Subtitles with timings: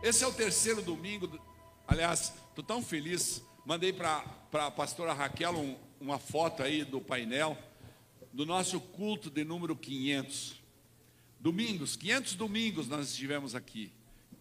[0.00, 1.40] Esse é o terceiro domingo.
[1.86, 3.42] Aliás, estou tão feliz.
[3.66, 7.58] Mandei para a pastora Raquel um, uma foto aí do painel
[8.32, 10.62] do nosso culto de número 500.
[11.40, 13.92] Domingos, 500 domingos nós estivemos aqui.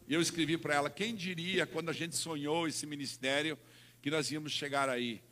[0.07, 3.57] E eu escrevi para ela: quem diria quando a gente sonhou esse ministério
[3.99, 5.23] que nós íamos chegar aí?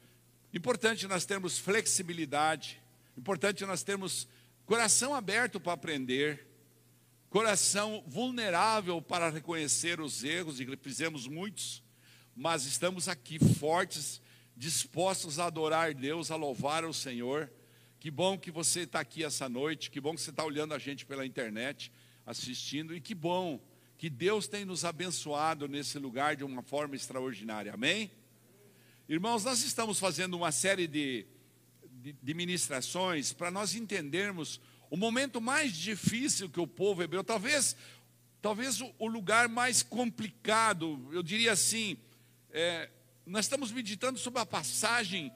[0.51, 2.81] Importante nós termos flexibilidade,
[3.15, 4.27] importante nós termos
[4.65, 6.47] coração aberto para aprender
[7.35, 11.83] coração vulnerável para reconhecer os erros, e fizemos muitos,
[12.33, 14.21] mas estamos aqui fortes,
[14.55, 17.51] dispostos a adorar Deus, a louvar o Senhor.
[17.99, 20.79] Que bom que você está aqui essa noite, que bom que você está olhando a
[20.79, 21.91] gente pela internet,
[22.25, 23.59] assistindo, e que bom
[23.97, 28.09] que Deus tem nos abençoado nesse lugar de uma forma extraordinária, amém?
[29.09, 31.25] Irmãos, nós estamos fazendo uma série de,
[32.01, 37.75] de, de ministrações para nós entendermos o momento mais difícil que o povo hebreu, talvez,
[38.41, 41.97] talvez o, lugar mais complicado, eu diria assim,
[42.51, 42.89] é,
[43.25, 45.31] nós estamos meditando sobre a passagem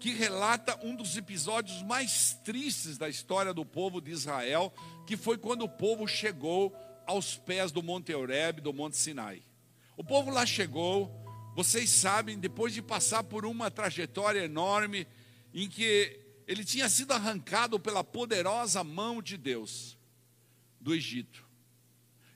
[0.00, 4.72] que relata um dos episódios mais tristes da história do povo de Israel,
[5.06, 6.74] que foi quando o povo chegou
[7.06, 9.42] aos pés do Monte Eureb, do Monte Sinai.
[9.96, 11.08] O povo lá chegou,
[11.54, 15.06] vocês sabem, depois de passar por uma trajetória enorme,
[15.54, 16.21] em que
[16.52, 19.96] ele tinha sido arrancado pela poderosa mão de Deus
[20.78, 21.46] do Egito.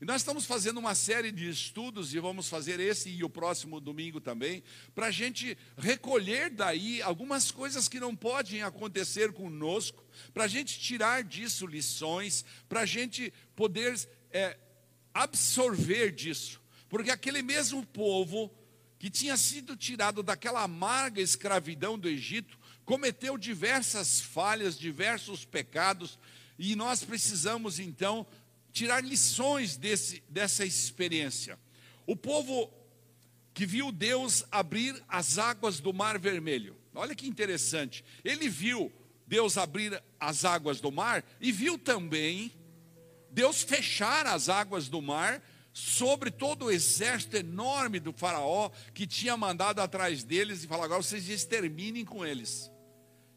[0.01, 3.79] E nós estamos fazendo uma série de estudos, e vamos fazer esse e o próximo
[3.79, 4.63] domingo também,
[4.95, 10.81] para a gente recolher daí algumas coisas que não podem acontecer conosco, para a gente
[10.81, 13.99] tirar disso lições, para a gente poder
[14.31, 14.59] é,
[15.13, 16.61] absorver disso.
[16.89, 18.51] Porque aquele mesmo povo
[18.99, 26.19] que tinha sido tirado daquela amarga escravidão do Egito, cometeu diversas falhas, diversos pecados,
[26.59, 28.27] e nós precisamos então
[28.73, 31.59] tirar lições desse, dessa experiência.
[32.07, 32.73] O povo
[33.53, 38.93] que viu Deus abrir as águas do Mar Vermelho, olha que interessante, ele viu
[39.27, 42.53] Deus abrir as águas do mar e viu também
[43.33, 45.43] Deus fechar as águas do mar
[45.73, 51.03] sobre todo o exército enorme do Faraó que tinha mandado atrás deles e falou: agora
[51.03, 52.71] vocês exterminem com eles.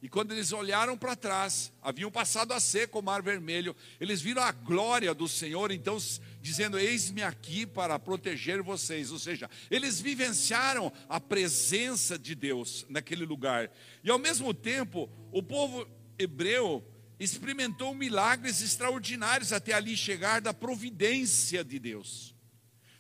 [0.02, 4.42] E quando eles olharam para trás, haviam passado a seco o mar vermelho, eles viram
[4.42, 5.98] a glória do Senhor, então
[6.42, 9.12] dizendo: Eis-me aqui para proteger vocês.
[9.12, 13.70] Ou seja, eles vivenciaram a presença de Deus naquele lugar.
[14.02, 15.86] E ao mesmo tempo, o povo
[16.18, 16.82] hebreu
[17.20, 22.34] experimentou milagres extraordinários até ali chegar da providência de Deus.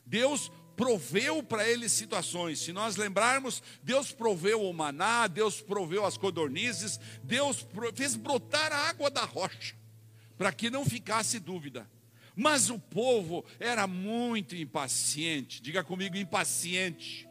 [0.05, 2.59] Deus proveu para eles situações.
[2.59, 8.87] Se nós lembrarmos, Deus proveu o maná, Deus proveu as codornizes, Deus fez brotar a
[8.87, 9.75] água da rocha,
[10.37, 11.85] para que não ficasse dúvida.
[12.33, 17.27] Mas o povo era muito impaciente, diga comigo, impaciente.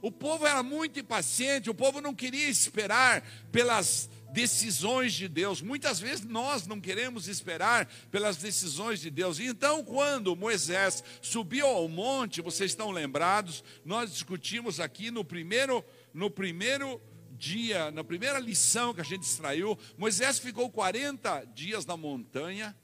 [0.00, 3.22] O povo era muito impaciente, o povo não queria esperar
[3.52, 5.60] pelas decisões de Deus.
[5.60, 9.38] Muitas vezes nós não queremos esperar pelas decisões de Deus.
[9.38, 15.84] Então, quando Moisés subiu ao monte, vocês estão lembrados, nós discutimos aqui no primeiro
[16.14, 17.00] no primeiro
[17.30, 22.76] dia, na primeira lição que a gente extraiu, Moisés ficou 40 dias na montanha.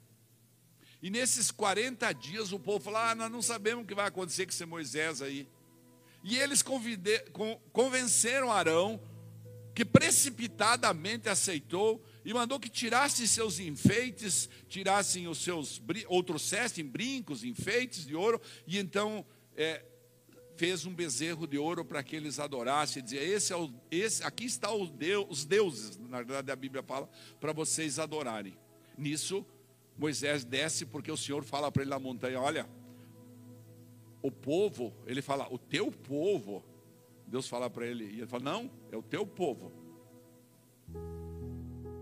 [1.01, 4.45] E nesses 40 dias o povo falou: "Ah, nós não sabemos o que vai acontecer
[4.45, 5.47] com esse Moisés aí".
[6.23, 6.63] E eles
[7.71, 8.99] convenceram Arão
[9.73, 17.43] que precipitadamente aceitou e mandou que tirassem seus enfeites, tirassem os seus ou trouxessem brincos,
[17.43, 19.25] enfeites de ouro, e então
[19.55, 19.83] é,
[20.55, 24.23] fez um bezerro de ouro para que eles adorassem, e dizia: esse é o, esse,
[24.23, 27.09] aqui está Deus, os deuses, na verdade a Bíblia fala,
[27.39, 28.57] para vocês adorarem.
[28.97, 29.45] Nisso,
[29.97, 32.69] Moisés desce, porque o Senhor fala para ele na montanha: olha,
[34.21, 36.63] o povo, ele fala, o teu povo
[37.29, 39.71] Deus fala para ele, e ele fala: Não, é o teu povo.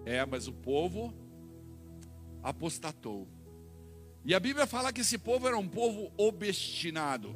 [0.06, 1.14] É, mas o povo
[2.42, 3.28] apostatou.
[4.24, 7.36] E a Bíblia fala que esse povo era um povo obstinado,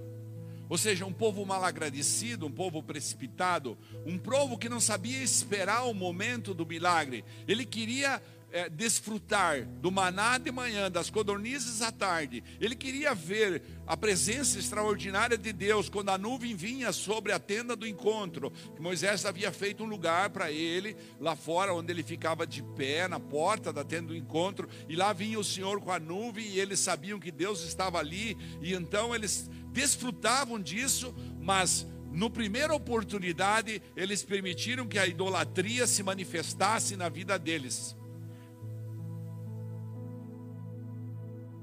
[0.70, 5.94] ou seja, um povo malagradecido, um povo precipitado, um povo que não sabia esperar o
[5.94, 7.26] momento do milagre.
[7.46, 8.22] Ele queria
[8.52, 12.44] é, desfrutar do maná de manhã, das codornizes à tarde.
[12.60, 17.76] Ele queria ver a presença extraordinária de Deus quando a nuvem vinha sobre a tenda
[17.76, 18.52] do encontro.
[18.80, 23.20] Moisés havia feito um lugar para ele lá fora, onde ele ficava de pé na
[23.20, 24.68] porta da tenda do encontro.
[24.88, 28.38] E lá vinha o Senhor com a nuvem e eles sabiam que Deus estava ali.
[28.62, 36.04] E então eles desfrutavam disso, mas no primeira oportunidade, eles permitiram que a idolatria se
[36.04, 37.96] manifestasse na vida deles.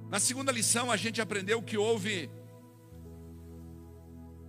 [0.08, 2.30] Na segunda lição, a gente aprendeu que houve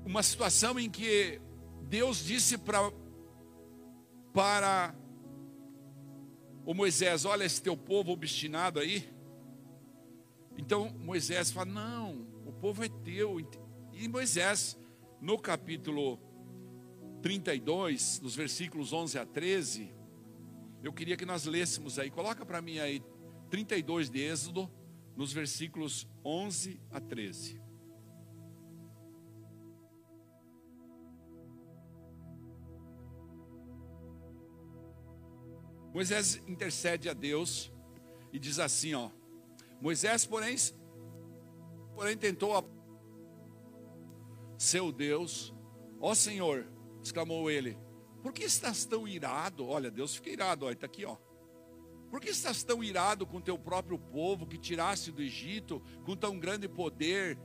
[0.06, 1.42] uma situação em que
[1.84, 2.90] Deus disse pra,
[4.34, 4.96] para
[6.66, 9.10] o Moisés: Olha esse teu povo obstinado aí.
[10.58, 13.38] Então Moisés fala: Não, o povo é teu.
[13.92, 14.80] E Moisés,
[15.20, 16.18] no capítulo
[17.22, 19.94] 32, nos versículos 11 a 13,
[20.82, 23.04] eu queria que nós lêssemos aí, coloca para mim aí,
[23.50, 24.72] 32 de Êxodo,
[25.20, 27.62] nos versículos 11 a 13.
[35.94, 37.70] Moisés intercede a Deus
[38.32, 39.12] e diz assim, ó:
[39.82, 40.56] Moisés, porém,
[41.94, 42.64] porém tentou a
[44.58, 45.54] seu Deus,
[46.00, 46.66] ó Senhor,
[47.04, 47.78] exclamou ele:
[48.24, 49.68] Por que estás tão irado?
[49.68, 51.18] Olha, Deus fica irado, olha, está aqui, ó.
[52.10, 56.40] Por que estás tão irado com teu próprio povo que tiraste do Egito com tão
[56.40, 57.38] grande poder,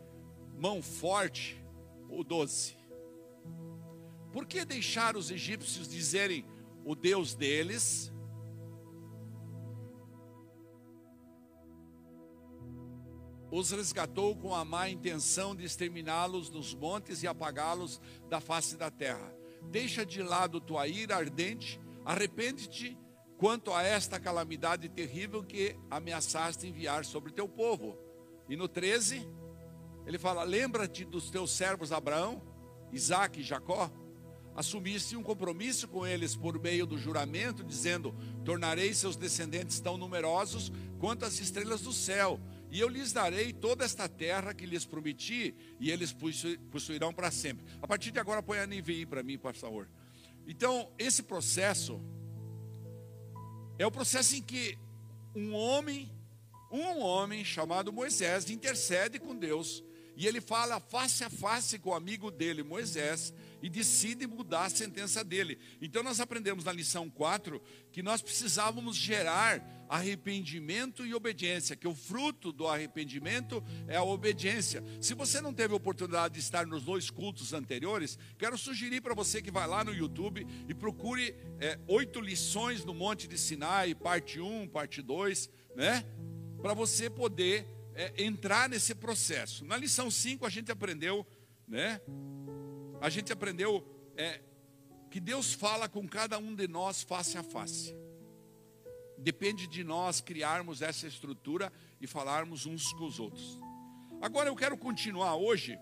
[0.58, 1.62] mão forte?
[2.08, 2.76] O 12.
[4.32, 6.44] Por que deixar os egípcios dizerem
[6.84, 8.12] o Deus deles
[13.50, 18.90] os resgatou com a má intenção de exterminá-los nos montes e apagá-los da face da
[18.90, 19.32] terra.
[19.70, 22.98] Deixa de lado tua ira ardente, arrepende-te
[23.36, 27.98] quanto a esta calamidade terrível que ameaçaste enviar sobre teu povo.
[28.48, 29.28] E no 13,
[30.06, 32.42] ele fala: Lembra-te dos teus servos Abraão,
[32.92, 33.90] Isaac e Jacó.
[34.56, 38.14] Assumiste um compromisso com eles por meio do juramento, dizendo:
[38.44, 42.40] Tornarei seus descendentes tão numerosos quanto as estrelas do céu
[42.74, 46.12] e eu lhes darei toda esta terra que lhes prometi, e eles
[46.72, 47.64] possuirão para sempre.
[47.80, 49.88] A partir de agora, põe a NVI para mim, por favor.
[50.44, 52.02] Então, esse processo
[53.78, 54.78] é o processo em que
[55.34, 56.10] um homem,
[56.70, 59.82] um homem chamado Moisés, intercede com Deus,
[60.16, 63.32] e ele fala face a face com o amigo dele, Moisés,
[63.62, 65.58] e decide mudar a sentença dele.
[65.80, 71.94] Então nós aprendemos na lição 4 que nós precisávamos gerar arrependimento e obediência, que o
[71.94, 74.82] fruto do arrependimento é a obediência.
[75.00, 79.40] Se você não teve oportunidade de estar nos dois cultos anteriores, quero sugerir para você
[79.42, 84.40] que vai lá no YouTube e procure é, oito lições no Monte de Sinai, parte
[84.40, 86.04] 1, parte 2, né?
[86.60, 89.64] Para você poder é, entrar nesse processo.
[89.64, 91.26] Na lição 5 a gente aprendeu,
[91.66, 92.00] né?
[93.00, 93.86] a gente aprendeu
[94.16, 94.40] é,
[95.10, 97.94] que Deus fala com cada um de nós face a face.
[99.16, 103.58] Depende de nós criarmos essa estrutura e falarmos uns com os outros.
[104.20, 105.78] Agora eu quero continuar hoje,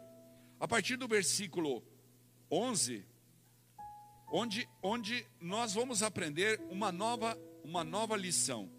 [0.61, 1.83] a partir do versículo
[2.51, 3.07] 11,
[4.31, 8.71] onde, onde nós vamos aprender uma nova, uma nova lição,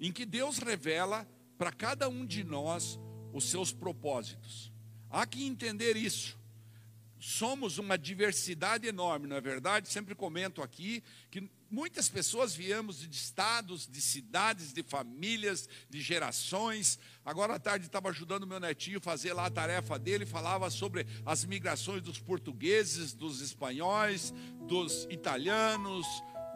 [0.00, 1.26] em que Deus revela
[1.62, 2.98] para cada um de nós
[3.32, 4.72] os seus propósitos.
[5.08, 6.36] Há que entender isso
[7.20, 9.88] somos uma diversidade enorme, não é verdade?
[9.88, 16.98] Sempre comento aqui que muitas pessoas viemos de estados, de cidades, de famílias, de gerações.
[17.24, 21.06] Agora à tarde estava ajudando meu netinho a fazer lá a tarefa dele, falava sobre
[21.24, 24.34] as migrações dos portugueses, dos espanhóis,
[24.66, 26.04] dos italianos,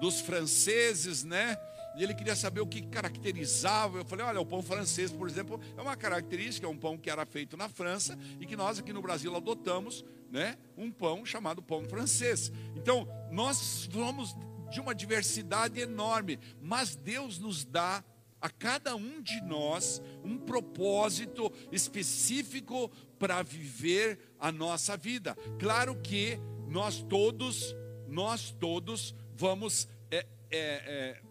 [0.01, 1.57] dos franceses, né?
[1.97, 3.99] E ele queria saber o que caracterizava.
[3.99, 7.11] Eu falei: olha, o pão francês, por exemplo, é uma característica, é um pão que
[7.11, 11.63] era feito na França e que nós aqui no Brasil adotamos né, um pão chamado
[11.63, 12.53] pão francês.
[12.75, 14.37] Então, nós somos
[14.71, 18.05] de uma diversidade enorme, mas Deus nos dá
[18.41, 25.35] a cada um de nós um propósito específico para viver a nossa vida.
[25.59, 27.75] Claro que nós todos,
[28.07, 31.23] nós todos vamos é, é, é,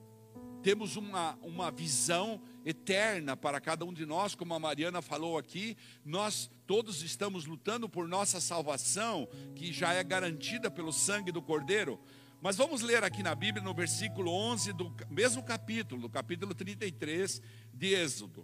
[0.65, 5.77] temos uma, uma visão eterna para cada um de nós, como a Mariana falou aqui,
[6.03, 12.00] nós todos estamos lutando por nossa salvação, que já é garantida pelo sangue do Cordeiro.
[12.41, 17.43] Mas vamos ler aqui na Bíblia, no versículo 11 do mesmo capítulo, do capítulo 33
[17.72, 18.43] de Êxodo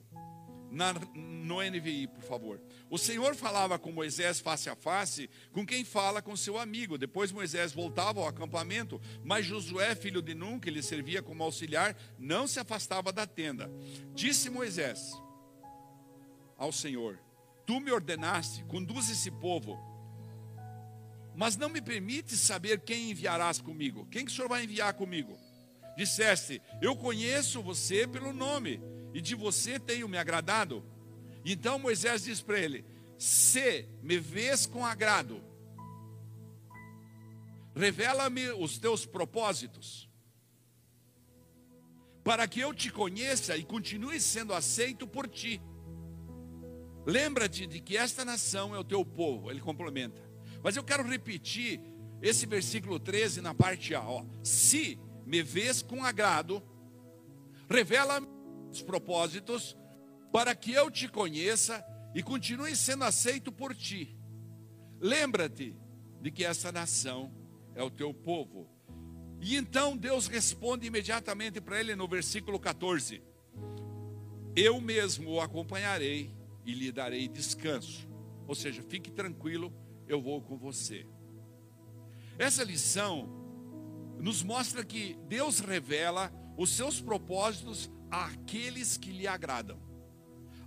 [0.71, 2.61] na, no NVI, por favor.
[2.89, 6.97] O Senhor falava com Moisés face a face, com quem fala com seu amigo.
[6.97, 11.95] Depois Moisés voltava ao acampamento, mas Josué, filho de Nun, que lhe servia como auxiliar,
[12.17, 13.69] não se afastava da tenda.
[14.15, 15.11] Disse Moisés
[16.57, 17.19] ao Senhor:
[17.65, 19.77] Tu me ordenaste, conduz esse povo,
[21.35, 24.07] mas não me permites saber quem enviarás comigo.
[24.09, 25.37] Quem que o Senhor vai enviar comigo?
[25.97, 28.81] Disseste: Eu conheço você pelo nome
[29.13, 30.83] e de você tenho me agradado.
[31.43, 32.85] Então Moisés diz para ele:
[33.17, 35.41] Se me vês com agrado,
[37.75, 40.09] revela-me os teus propósitos,
[42.23, 45.61] para que eu te conheça e continue sendo aceito por ti.
[47.05, 50.21] Lembra-te de que esta nação é o teu povo, ele complementa.
[50.63, 51.81] Mas eu quero repetir
[52.21, 54.03] esse versículo 13 na parte A.
[54.03, 54.23] Ó.
[54.43, 56.61] Se me vês com agrado,
[57.67, 58.21] revela
[58.71, 59.77] os propósitos
[60.31, 61.85] para que eu te conheça
[62.15, 64.17] e continue sendo aceito por ti.
[64.99, 65.75] Lembra-te
[66.21, 67.33] de que essa nação
[67.75, 68.69] é o teu povo.
[69.41, 73.21] E então Deus responde imediatamente para ele no versículo 14:
[74.55, 76.31] Eu mesmo o acompanharei
[76.65, 78.07] e lhe darei descanso.
[78.47, 79.73] Ou seja, fique tranquilo,
[80.07, 81.07] eu vou com você.
[82.37, 83.29] Essa lição
[84.19, 89.79] nos mostra que Deus revela os seus propósitos àqueles que lhe agradam.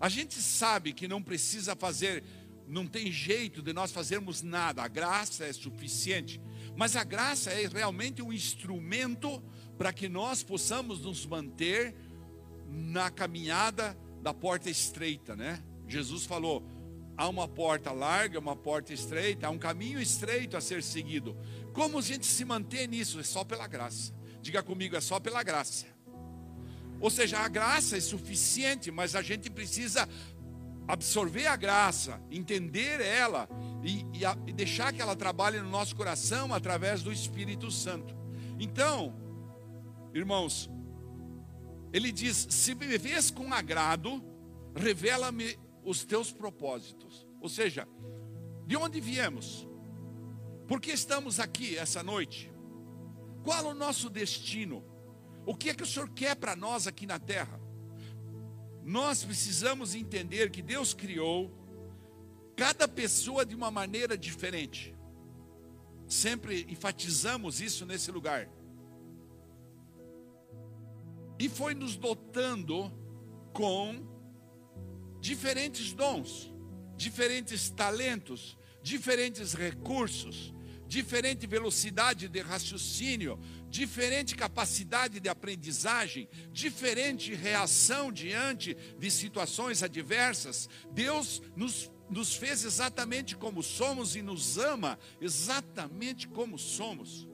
[0.01, 2.25] A gente sabe que não precisa fazer,
[2.67, 6.41] não tem jeito de nós fazermos nada, a graça é suficiente.
[6.77, 9.43] Mas a graça é realmente um instrumento
[9.79, 11.95] para que nós possamos nos manter
[12.69, 15.63] na caminhada da porta estreita, né?
[15.87, 16.67] Jesus falou:
[17.17, 21.37] há uma porta larga, uma porta estreita, há um caminho estreito a ser seguido.
[21.73, 23.21] Como a gente se mantém nisso?
[23.21, 24.13] É só pela graça.
[24.41, 25.94] Diga comigo, é só pela graça.
[27.05, 30.09] Ou seja, a graça é suficiente, mas a gente precisa
[30.89, 33.47] absorver a graça, entender ela
[33.83, 38.17] e, e, a, e, deixar que ela trabalhe no nosso coração através do Espírito Santo.
[38.59, 39.15] Então,
[40.15, 40.71] irmãos,
[41.93, 44.25] ele diz: se me vês com agrado,
[44.75, 47.29] revela-me os teus propósitos.
[47.39, 47.87] Ou seja,
[48.67, 49.69] de onde viemos?
[50.67, 52.51] Por que estamos aqui essa noite?
[53.43, 54.94] Qual o nosso destino?
[55.47, 57.61] O que é que o Senhor quer para nós aqui na terra?
[58.83, 61.51] Nós precisamos entender que Deus criou
[62.57, 64.95] cada pessoa de uma maneira diferente.
[66.07, 68.49] Sempre enfatizamos isso nesse lugar.
[71.39, 72.93] E foi nos dotando
[73.53, 74.07] com
[75.21, 76.53] diferentes dons,
[76.97, 80.55] diferentes talentos, diferentes recursos,
[80.87, 83.39] diferente velocidade de raciocínio,
[83.69, 90.69] diferente capacidade de aprendizagem, diferente reação diante de situações adversas.
[90.93, 97.27] Deus nos, nos fez exatamente como somos e nos ama exatamente como somos.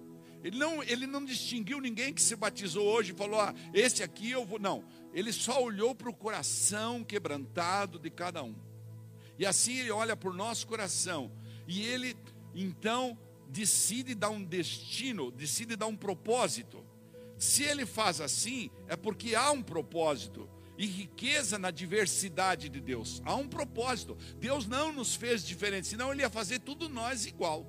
[0.42, 4.30] Ele não, ele não distinguiu ninguém que se batizou hoje e falou: ah, esse aqui
[4.30, 4.58] eu vou.
[4.58, 8.54] Não, ele só olhou para o coração quebrantado de cada um.
[9.38, 11.30] E assim ele olha para o nosso coração.
[11.66, 12.16] E ele
[12.54, 13.18] então
[13.50, 16.84] decide dar um destino, decide dar um propósito.
[17.36, 23.20] Se ele faz assim, é porque há um propósito e riqueza na diversidade de Deus.
[23.24, 24.16] Há um propósito.
[24.38, 27.66] Deus não nos fez diferente, senão ele ia fazer tudo nós igual.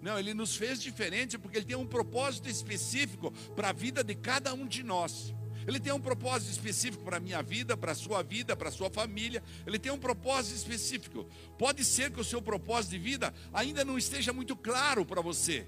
[0.00, 4.14] Não, ele nos fez diferente porque ele tem um propósito específico para a vida de
[4.14, 5.34] cada um de nós.
[5.66, 8.72] Ele tem um propósito específico para a minha vida, para a sua vida, para a
[8.72, 9.42] sua família.
[9.66, 11.26] Ele tem um propósito específico.
[11.58, 15.66] Pode ser que o seu propósito de vida ainda não esteja muito claro para você.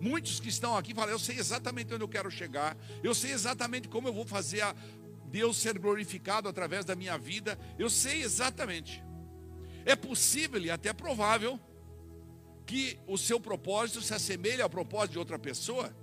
[0.00, 3.88] Muitos que estão aqui falam: Eu sei exatamente onde eu quero chegar, eu sei exatamente
[3.88, 4.74] como eu vou fazer a
[5.32, 9.02] Deus ser glorificado através da minha vida, eu sei exatamente.
[9.84, 11.58] É possível e até provável
[12.66, 15.94] que o seu propósito se assemelhe ao propósito de outra pessoa.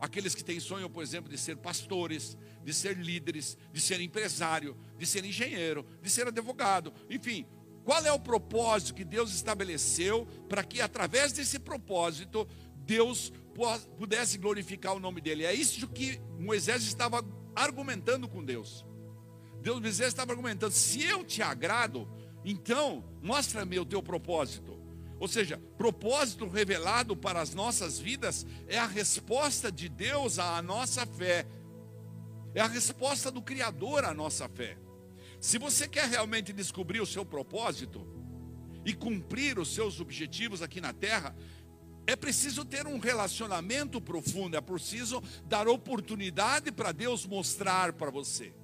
[0.00, 4.76] Aqueles que têm sonho, por exemplo, de ser pastores, de ser líderes, de ser empresário,
[4.96, 7.46] de ser engenheiro, de ser advogado, enfim,
[7.84, 13.32] qual é o propósito que Deus estabeleceu para que através desse propósito Deus
[13.98, 15.44] pudesse glorificar o nome dele?
[15.44, 18.84] É isso que Moisés estava argumentando com Deus.
[19.62, 22.08] Deus Moisés estava argumentando: se eu te agrado,
[22.44, 24.69] então mostra-me o teu propósito.
[25.20, 31.04] Ou seja, propósito revelado para as nossas vidas é a resposta de Deus à nossa
[31.04, 31.46] fé.
[32.54, 34.78] É a resposta do Criador à nossa fé.
[35.38, 38.06] Se você quer realmente descobrir o seu propósito
[38.82, 41.36] e cumprir os seus objetivos aqui na terra,
[42.06, 48.54] é preciso ter um relacionamento profundo, é preciso dar oportunidade para Deus mostrar para você.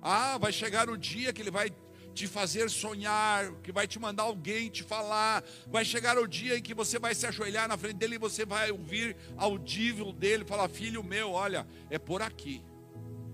[0.00, 1.68] Ah, vai chegar o dia que Ele vai
[2.14, 5.44] te fazer sonhar, que vai te mandar alguém te falar.
[5.66, 8.44] Vai chegar o dia em que você vai se ajoelhar na frente dele e você
[8.44, 12.62] vai ouvir audível dele falar: Filho meu, olha, é por aqui.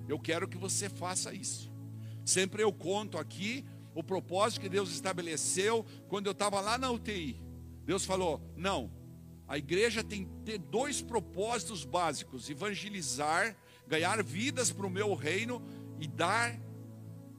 [0.08, 1.72] Eu quero que você faça isso.
[2.24, 3.64] Sempre eu conto aqui
[3.94, 7.40] o propósito que Deus estabeleceu quando eu estava lá na UTI.
[7.84, 8.90] Deus falou: Não,
[9.48, 13.56] a igreja tem que ter dois propósitos básicos: evangelizar,
[13.86, 15.62] ganhar vidas para o meu reino
[16.00, 16.58] e dar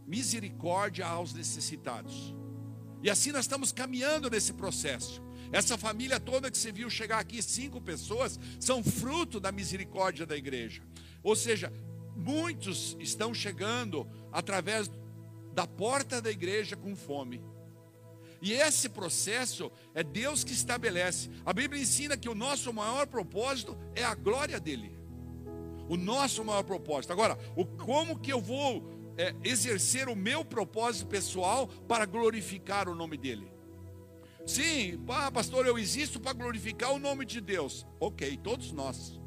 [0.08, 2.34] misericórdia aos necessitados.
[3.04, 5.22] E assim nós estamos caminhando nesse processo.
[5.52, 10.36] Essa família toda que você viu chegar aqui, cinco pessoas, são fruto da misericórdia da
[10.36, 10.82] igreja.
[11.22, 11.72] Ou seja,
[12.16, 14.90] muitos estão chegando através
[15.54, 17.44] da porta da igreja com fome.
[18.42, 21.30] E esse processo é Deus que estabelece.
[21.46, 24.96] A Bíblia ensina que o nosso maior propósito é a glória dele.
[25.90, 27.12] O nosso maior propósito.
[27.14, 32.95] Agora, o, como que eu vou é, exercer o meu propósito pessoal para glorificar o
[32.95, 33.51] nome dele?
[34.45, 37.86] Sim, ah, pastor, eu existo para glorificar o nome de Deus.
[38.00, 39.19] Ok, todos nós.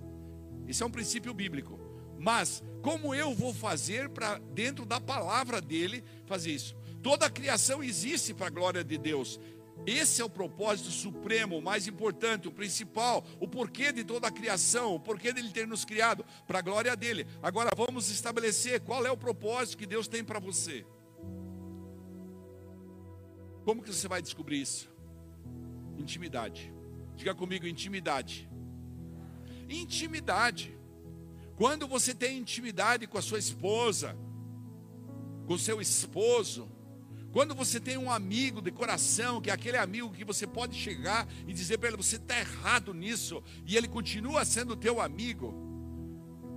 [0.67, 1.79] Isso é um princípio bíblico.
[2.19, 6.77] Mas como eu vou fazer para, dentro da palavra dele, fazer isso?
[7.03, 9.41] Toda a criação existe para a glória de Deus.
[9.87, 14.31] Esse é o propósito supremo, o mais importante, o principal, o porquê de toda a
[14.31, 17.27] criação, o porquê dele ter nos criado, para a glória dele.
[17.43, 20.85] Agora vamos estabelecer qual é o propósito que Deus tem para você.
[23.65, 24.91] Como que você vai descobrir isso?
[25.99, 26.73] Intimidade.
[27.15, 28.49] Diga comigo, intimidade.
[29.69, 30.77] Intimidade.
[31.57, 34.17] Quando você tem intimidade com a sua esposa,
[35.47, 36.71] com seu esposo,
[37.33, 41.29] quando você tem um amigo de coração, que é aquele amigo que você pode chegar
[41.47, 45.55] e dizer para ele: você está errado nisso, e ele continua sendo teu amigo,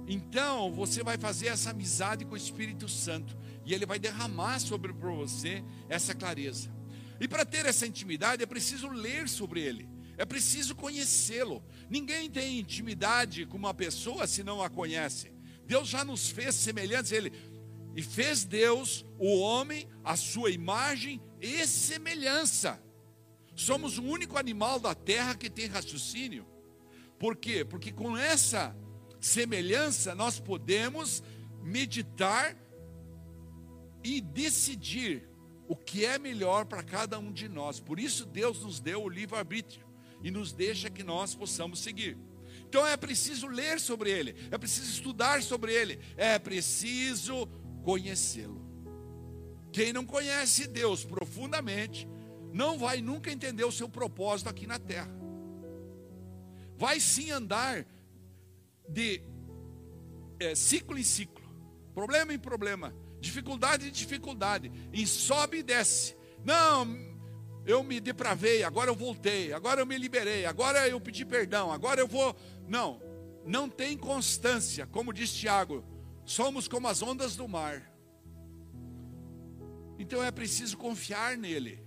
[0.08, 4.92] então você vai fazer essa amizade com o Espírito Santo, e ele vai derramar sobre
[4.92, 6.72] você essa clareza.
[7.20, 9.88] E para ter essa intimidade é preciso ler sobre ele,
[10.18, 11.64] é preciso conhecê-lo.
[11.90, 15.32] Ninguém tem intimidade com uma pessoa se não a conhece.
[15.66, 17.32] Deus já nos fez semelhantes a ele.
[17.96, 22.82] E fez Deus o homem a sua imagem e semelhança.
[23.56, 26.46] Somos o único animal da terra que tem raciocínio.
[27.20, 27.64] Por quê?
[27.64, 28.76] Porque com essa
[29.20, 31.24] semelhança nós podemos
[31.62, 32.58] meditar
[34.04, 35.30] e decidir
[35.68, 37.80] o que é melhor para cada um de nós.
[37.80, 39.86] Por isso Deus nos deu o livre-arbítrio
[40.22, 42.18] e nos deixa que nós possamos seguir.
[42.68, 47.48] Então é preciso ler sobre ele, é preciso estudar sobre ele, é preciso
[47.84, 48.62] conhecê-lo.
[49.72, 52.08] Quem não conhece Deus profundamente,
[52.52, 55.12] não vai nunca entender o seu propósito aqui na terra.
[56.78, 57.86] Vai sim andar
[58.88, 59.22] de
[60.40, 61.44] é, ciclo em ciclo,
[61.94, 66.16] problema em problema, dificuldade em dificuldade, em sobe e desce.
[66.44, 66.88] Não,
[67.66, 72.00] eu me depravei, agora eu voltei, agora eu me liberei, agora eu pedi perdão, agora
[72.00, 72.36] eu vou.
[72.68, 73.02] Não,
[73.46, 75.84] não tem constância, como diz Tiago,
[76.26, 77.92] Somos como as ondas do mar.
[80.00, 81.84] Então é preciso confiar nele.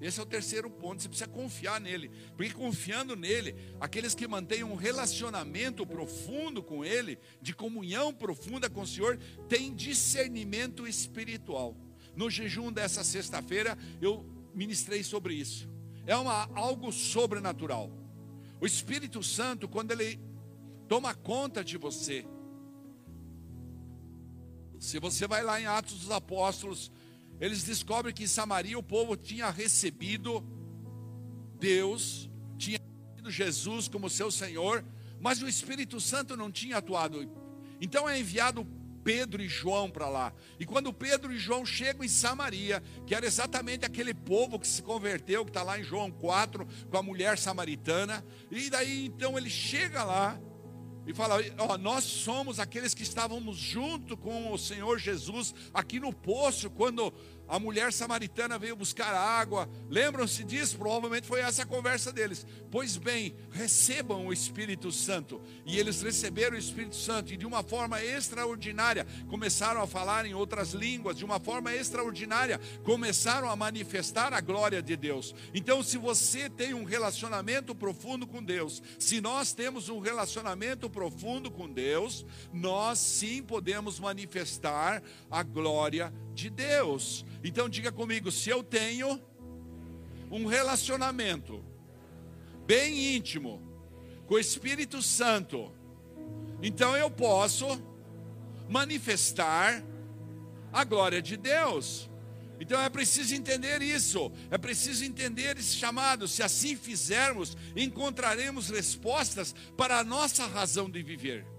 [0.00, 4.62] Esse é o terceiro ponto, você precisa confiar nele, porque confiando nele, aqueles que mantêm
[4.62, 11.76] um relacionamento profundo com ele, de comunhão profunda com o Senhor, têm discernimento espiritual.
[12.14, 15.68] No jejum dessa sexta-feira, eu ministrei sobre isso.
[16.06, 17.90] É uma, algo sobrenatural.
[18.60, 20.20] O Espírito Santo, quando ele
[20.86, 22.26] toma conta de você,
[24.84, 26.92] se você vai lá em Atos dos Apóstolos,
[27.40, 30.44] eles descobrem que em Samaria o povo tinha recebido
[31.58, 34.84] Deus, tinha recebido Jesus como seu Senhor,
[35.18, 37.26] mas o Espírito Santo não tinha atuado.
[37.80, 38.66] Então é enviado
[39.02, 40.34] Pedro e João para lá.
[40.60, 44.82] E quando Pedro e João chegam em Samaria, que era exatamente aquele povo que se
[44.82, 49.50] converteu, que está lá em João 4, com a mulher samaritana, e daí então ele
[49.50, 50.38] chega lá,
[51.06, 56.12] e fala: ó, nós somos aqueles que estávamos junto com o Senhor Jesus aqui no
[56.12, 57.12] poço, quando
[57.46, 59.68] a mulher samaritana veio buscar água.
[59.88, 60.78] Lembram-se disso?
[60.78, 62.46] Provavelmente foi essa a conversa deles.
[62.70, 65.40] Pois bem, recebam o Espírito Santo.
[65.66, 70.34] E eles receberam o Espírito Santo e de uma forma extraordinária começaram a falar em
[70.34, 75.34] outras línguas, de uma forma extraordinária começaram a manifestar a glória de Deus.
[75.54, 81.50] Então, se você tem um relacionamento profundo com Deus, se nós temos um relacionamento profundo
[81.50, 87.24] com Deus, nós sim podemos manifestar a glória de Deus.
[87.44, 89.20] Então diga comigo, se eu tenho
[90.30, 91.62] um relacionamento
[92.66, 93.60] bem íntimo
[94.26, 95.70] com o Espírito Santo,
[96.62, 97.66] então eu posso
[98.66, 99.84] manifestar
[100.72, 102.08] a glória de Deus.
[102.58, 106.26] Então é preciso entender isso, é preciso entender esse chamado.
[106.26, 111.53] Se assim fizermos, encontraremos respostas para a nossa razão de viver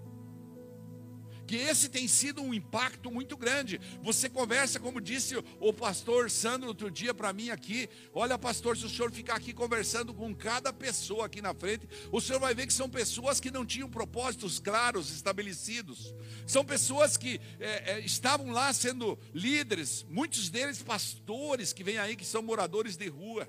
[1.46, 3.80] que esse tem sido um impacto muito grande.
[4.02, 7.88] Você conversa, como disse o pastor Sandro outro dia para mim aqui.
[8.12, 12.20] Olha, pastor, se o senhor ficar aqui conversando com cada pessoa aqui na frente, o
[12.20, 16.14] senhor vai ver que são pessoas que não tinham propósitos claros estabelecidos.
[16.46, 22.16] São pessoas que é, é, estavam lá sendo líderes, muitos deles pastores que vêm aí
[22.16, 23.48] que são moradores de rua.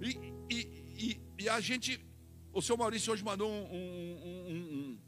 [0.00, 0.56] E, e,
[0.98, 2.00] e, e a gente,
[2.52, 4.98] o senhor Maurício hoje mandou um, um,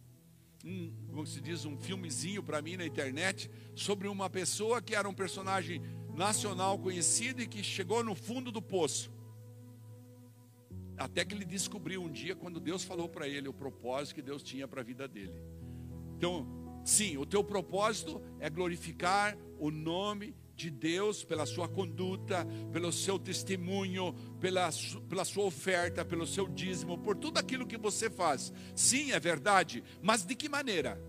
[0.64, 4.94] um, um, como se diz, um filmezinho para mim na internet sobre uma pessoa que
[4.94, 5.82] era um personagem
[6.14, 9.10] nacional conhecido e que chegou no fundo do poço.
[10.96, 14.44] Até que ele descobriu um dia, quando Deus falou para ele o propósito que Deus
[14.44, 15.34] tinha para a vida dele.
[16.16, 16.46] Então,
[16.84, 23.16] sim, o teu propósito é glorificar o nome de Deus pela sua conduta, pelo seu
[23.16, 24.68] testemunho, pela,
[25.08, 28.52] pela sua oferta, pelo seu dízimo, por tudo aquilo que você faz.
[28.74, 31.00] Sim, é verdade, mas de que maneira?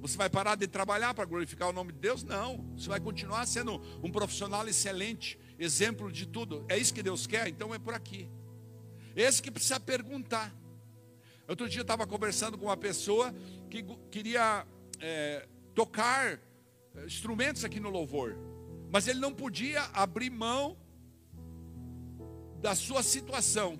[0.00, 2.24] Você vai parar de trabalhar para glorificar o nome de Deus?
[2.24, 2.66] Não.
[2.76, 6.64] Você vai continuar sendo um profissional excelente, exemplo de tudo.
[6.68, 7.48] É isso que Deus quer?
[7.48, 8.28] Então é por aqui.
[9.14, 10.54] Esse que precisa perguntar.
[11.46, 13.34] Outro dia eu estava conversando com uma pessoa
[13.70, 14.66] que queria
[15.00, 16.40] é, tocar
[17.04, 18.36] instrumentos aqui no louvor,
[18.90, 20.76] mas ele não podia abrir mão
[22.60, 23.78] da sua situação.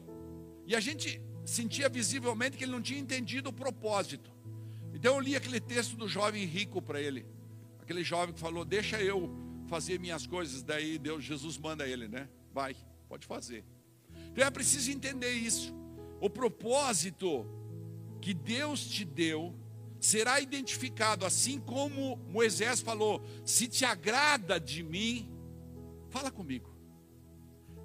[0.66, 4.32] E a gente sentia visivelmente que ele não tinha entendido o propósito.
[4.92, 7.26] Então eu li aquele texto do jovem rico para ele.
[7.80, 9.30] Aquele jovem que falou: "Deixa eu
[9.66, 10.62] fazer minhas coisas".
[10.62, 12.28] Daí Deus, Jesus manda ele, né?
[12.52, 12.76] Vai,
[13.08, 13.64] pode fazer.
[14.32, 15.74] Então é preciso entender isso.
[16.20, 17.46] O propósito
[18.20, 19.54] que Deus te deu
[20.04, 25.30] será identificado, assim como Moisés falou: se te agrada de mim,
[26.10, 26.70] fala comigo.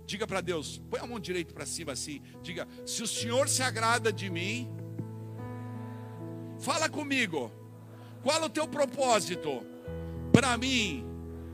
[0.06, 2.22] Diga para Deus, põe a mão direita para cima assim.
[2.42, 4.70] Diga: se o Senhor se agrada de mim,
[6.60, 7.50] fala comigo.
[8.22, 9.66] Qual o teu propósito
[10.34, 11.06] para mim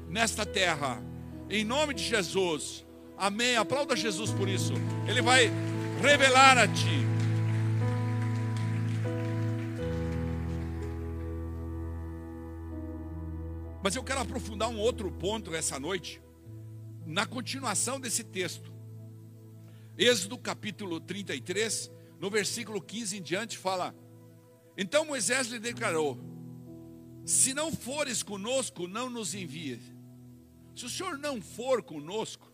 [0.09, 0.99] nesta terra?
[1.47, 2.83] Em nome de Jesus.
[3.15, 3.55] Amém.
[3.55, 4.73] Aplauda Jesus por isso.
[5.07, 5.51] Ele vai
[6.01, 7.14] revelar a ti.
[13.85, 16.19] Mas eu quero aprofundar um outro ponto essa noite,
[17.05, 18.73] na continuação desse texto.
[19.95, 23.95] Êxodo capítulo 33, no versículo 15 em diante, fala:
[24.75, 26.17] Então Moisés lhe declarou:
[27.23, 29.79] Se não fores conosco, não nos envie.
[30.75, 32.51] Se o Senhor não for conosco,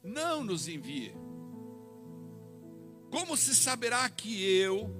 [0.00, 1.12] não nos envie.
[3.10, 4.94] Como se saberá que eu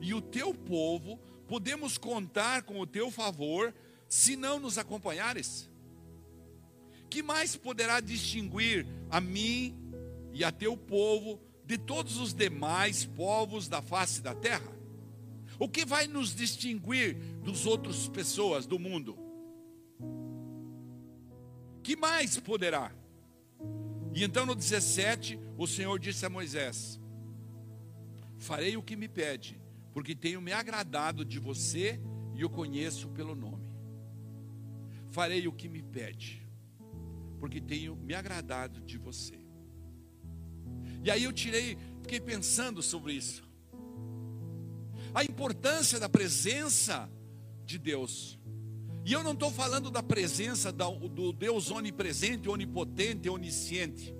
[0.00, 3.74] e o teu povo podemos contar com o teu favor
[4.08, 5.68] se não nos acompanhares?
[7.10, 9.76] Que mais poderá distinguir a mim
[10.32, 14.72] e a teu povo de todos os demais povos da face da terra?
[15.58, 19.16] O que vai nos distinguir dos outras pessoas do mundo?
[21.82, 22.92] Que mais poderá?
[24.14, 27.00] E então no 17, o Senhor disse a Moisés:
[28.38, 29.60] Farei o que me pede,
[29.92, 32.00] porque tenho me agradado de você
[32.34, 33.63] e o conheço pelo nome
[35.14, 36.44] farei o que me pede,
[37.38, 39.38] porque tenho me agradado de você.
[41.04, 43.48] E aí eu tirei, fiquei pensando sobre isso.
[45.14, 47.08] A importância da presença
[47.64, 48.36] de Deus.
[49.04, 54.12] E eu não estou falando da presença do Deus onipresente, onipotente, onisciente.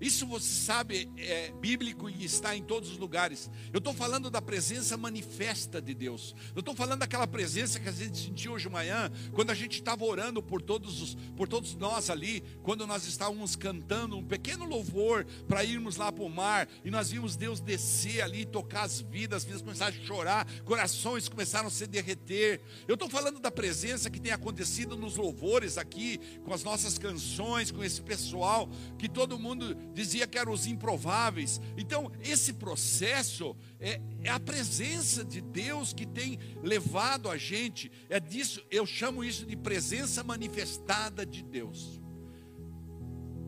[0.00, 3.50] Isso você sabe, é bíblico e está em todos os lugares.
[3.72, 6.34] Eu estou falando da presença manifesta de Deus.
[6.54, 9.78] Eu estou falando daquela presença que a gente sentiu hoje de manhã, quando a gente
[9.78, 14.64] estava orando por todos, os, por todos nós ali, quando nós estávamos cantando um pequeno
[14.64, 19.00] louvor para irmos lá para o mar, e nós vimos Deus descer ali, tocar as
[19.00, 22.62] vidas, as vidas começaram a chorar, corações começaram a se derreter.
[22.88, 27.70] Eu estou falando da presença que tem acontecido nos louvores aqui, com as nossas canções,
[27.70, 31.60] com esse pessoal, que todo mundo dizia que eram os improváveis.
[31.76, 38.20] Então, esse processo é, é, a presença de Deus que tem levado a gente, é
[38.20, 42.00] disso, eu chamo isso de presença manifestada de Deus.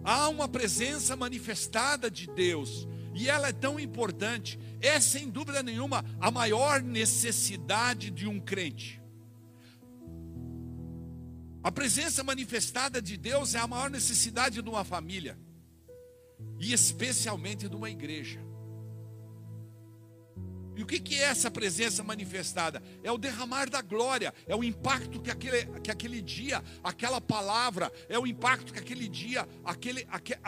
[0.05, 6.05] Há uma presença manifestada de Deus, e ela é tão importante, é sem dúvida nenhuma
[6.20, 9.00] a maior necessidade de um crente.
[11.62, 15.38] A presença manifestada de Deus é a maior necessidade de uma família
[16.59, 18.40] e especialmente de uma igreja.
[20.74, 22.83] E o que, é essa presença manifestada?
[23.02, 27.92] É o derramar da glória, é o impacto que aquele, que aquele dia, aquela palavra,
[28.09, 30.40] é o impacto que aquele dia, aquele, aquele,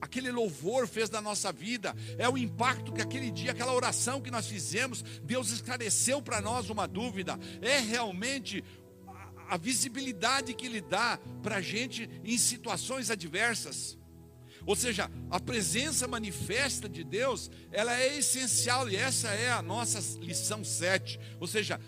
[0.00, 4.30] aquele louvor fez da nossa vida, é o impacto que aquele dia, aquela oração que
[4.30, 8.64] nós fizemos, Deus esclareceu para nós uma dúvida, é realmente
[9.48, 13.98] a visibilidade que Ele dá para a gente em situações adversas.
[14.66, 20.00] Ou seja, a presença manifesta de Deus, ela é essencial e essa é a nossa
[20.20, 21.18] lição 7.
[21.38, 21.80] Ou seja,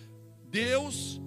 [0.49, 1.21] Deus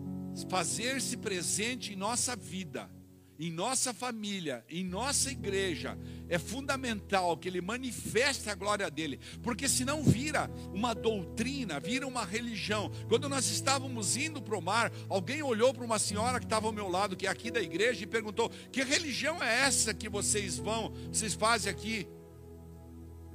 [0.49, 2.89] fazer-se presente em nossa vida,
[3.37, 5.97] em nossa família, em nossa igreja,
[6.31, 12.23] é fundamental que ele manifeste a glória dele, porque senão vira uma doutrina, vira uma
[12.23, 12.89] religião.
[13.09, 16.71] Quando nós estávamos indo para o mar, alguém olhou para uma senhora que estava ao
[16.71, 20.57] meu lado, que é aqui da igreja, e perguntou: Que religião é essa que vocês
[20.57, 22.07] vão, vocês fazem aqui?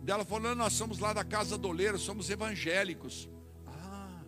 [0.00, 3.28] Dela falou: Nós somos lá da casa do oleiro, somos evangélicos.
[3.66, 4.22] Ah,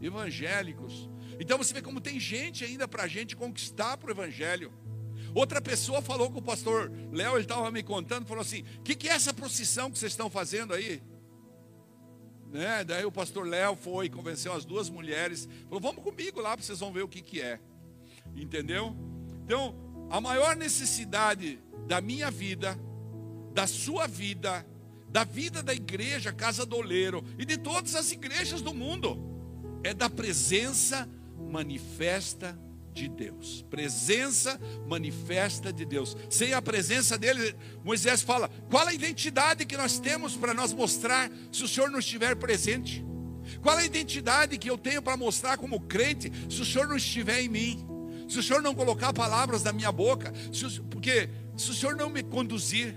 [0.00, 1.10] evangélicos.
[1.38, 4.72] Então você vê como tem gente ainda para a gente conquistar para o evangelho.
[5.34, 8.94] Outra pessoa falou com o pastor Léo, ele estava me contando, falou assim: o que,
[8.94, 11.02] que, é essa procissão que vocês estão fazendo aí?
[12.52, 12.84] Né?
[12.84, 16.92] Daí o pastor Léo foi, convenceu as duas mulheres, falou: vamos comigo lá, vocês vão
[16.92, 17.58] ver o que, que é.
[18.36, 18.96] Entendeu?
[19.44, 19.74] Então,
[20.08, 22.78] a maior necessidade da minha vida,
[23.52, 24.64] da sua vida,
[25.08, 29.18] da vida da igreja Casa do Oleiro e de todas as igrejas do mundo,
[29.82, 32.58] é da presença manifesta
[32.94, 33.66] de Deus.
[33.68, 36.16] Presença manifesta de Deus.
[36.30, 37.54] Sem a presença dele,
[37.84, 41.98] Moisés fala: qual a identidade que nós temos para nós mostrar se o Senhor não
[41.98, 43.04] estiver presente?
[43.60, 47.42] Qual a identidade que eu tenho para mostrar como crente se o Senhor não estiver
[47.42, 47.86] em mim?
[48.28, 51.94] Se o Senhor não colocar palavras na minha boca, se o, porque se o Senhor
[51.94, 52.96] não me conduzir,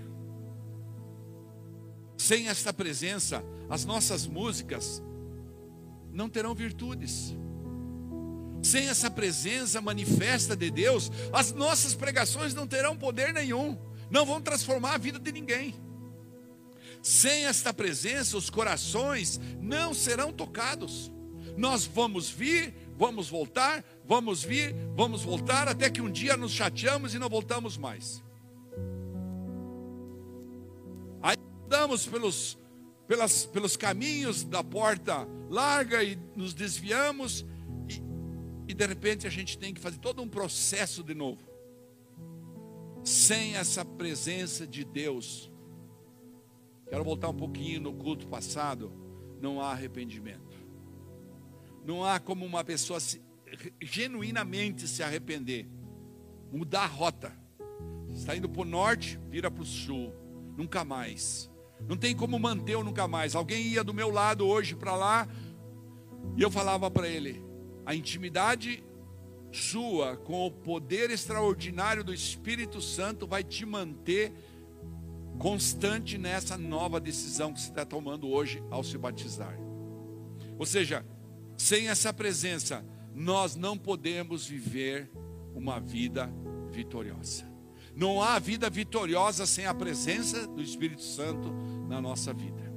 [2.16, 5.02] sem esta presença, as nossas músicas
[6.10, 7.36] não terão virtudes.
[8.62, 13.78] Sem essa presença manifesta de Deus, as nossas pregações não terão poder nenhum,
[14.10, 15.74] não vão transformar a vida de ninguém.
[17.02, 21.12] Sem esta presença, os corações não serão tocados.
[21.56, 27.14] Nós vamos vir, vamos voltar, vamos vir, vamos voltar, até que um dia nos chateamos
[27.14, 28.22] e não voltamos mais.
[31.22, 32.58] Aí andamos pelos,
[33.06, 37.44] pelas, pelos caminhos da porta larga e nos desviamos
[38.68, 41.42] e de repente a gente tem que fazer todo um processo de novo.
[43.02, 45.50] Sem essa presença de Deus.
[46.90, 48.92] Quero voltar um pouquinho no culto passado.
[49.40, 50.58] Não há arrependimento.
[51.82, 53.22] Não há como uma pessoa se,
[53.80, 55.66] genuinamente se arrepender.
[56.52, 57.32] Mudar a rota.
[58.10, 60.12] Está indo para o norte, vira para o sul.
[60.58, 61.50] Nunca mais.
[61.88, 63.34] Não tem como manter o nunca mais.
[63.34, 65.26] Alguém ia do meu lado hoje para lá.
[66.36, 67.47] E eu falava para ele:
[67.88, 68.84] a intimidade
[69.50, 74.30] sua com o poder extraordinário do Espírito Santo vai te manter
[75.38, 79.58] constante nessa nova decisão que você está tomando hoje ao se batizar.
[80.58, 81.02] Ou seja,
[81.56, 85.10] sem essa presença, nós não podemos viver
[85.54, 86.30] uma vida
[86.70, 87.50] vitoriosa.
[87.96, 91.50] Não há vida vitoriosa sem a presença do Espírito Santo
[91.88, 92.70] na nossa vida.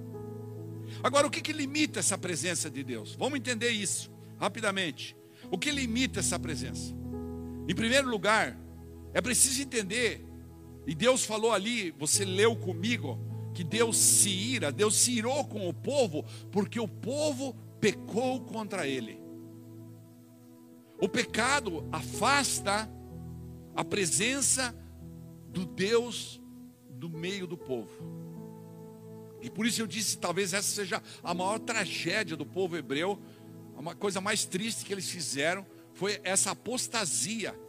[1.03, 3.13] Agora, o que, que limita essa presença de Deus?
[3.15, 4.09] Vamos entender isso
[4.41, 5.15] rapidamente.
[5.51, 6.95] O que limita essa presença?
[7.67, 8.57] Em primeiro lugar,
[9.13, 10.25] é preciso entender,
[10.87, 13.19] e Deus falou ali, você leu comigo,
[13.53, 18.87] que Deus se ira, Deus se irou com o povo, porque o povo pecou contra
[18.87, 19.21] ele.
[20.99, 22.89] O pecado afasta
[23.75, 24.75] a presença
[25.49, 26.41] do Deus
[26.89, 28.21] do meio do povo.
[29.41, 33.19] E por isso eu disse, talvez essa seja a maior tragédia do povo hebreu,
[33.81, 35.65] uma coisa mais triste que eles fizeram
[35.95, 37.59] foi essa apostasia.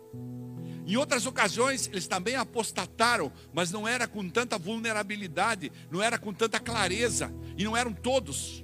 [0.86, 6.32] Em outras ocasiões, eles também apostataram, mas não era com tanta vulnerabilidade, não era com
[6.32, 8.62] tanta clareza, e não eram todos.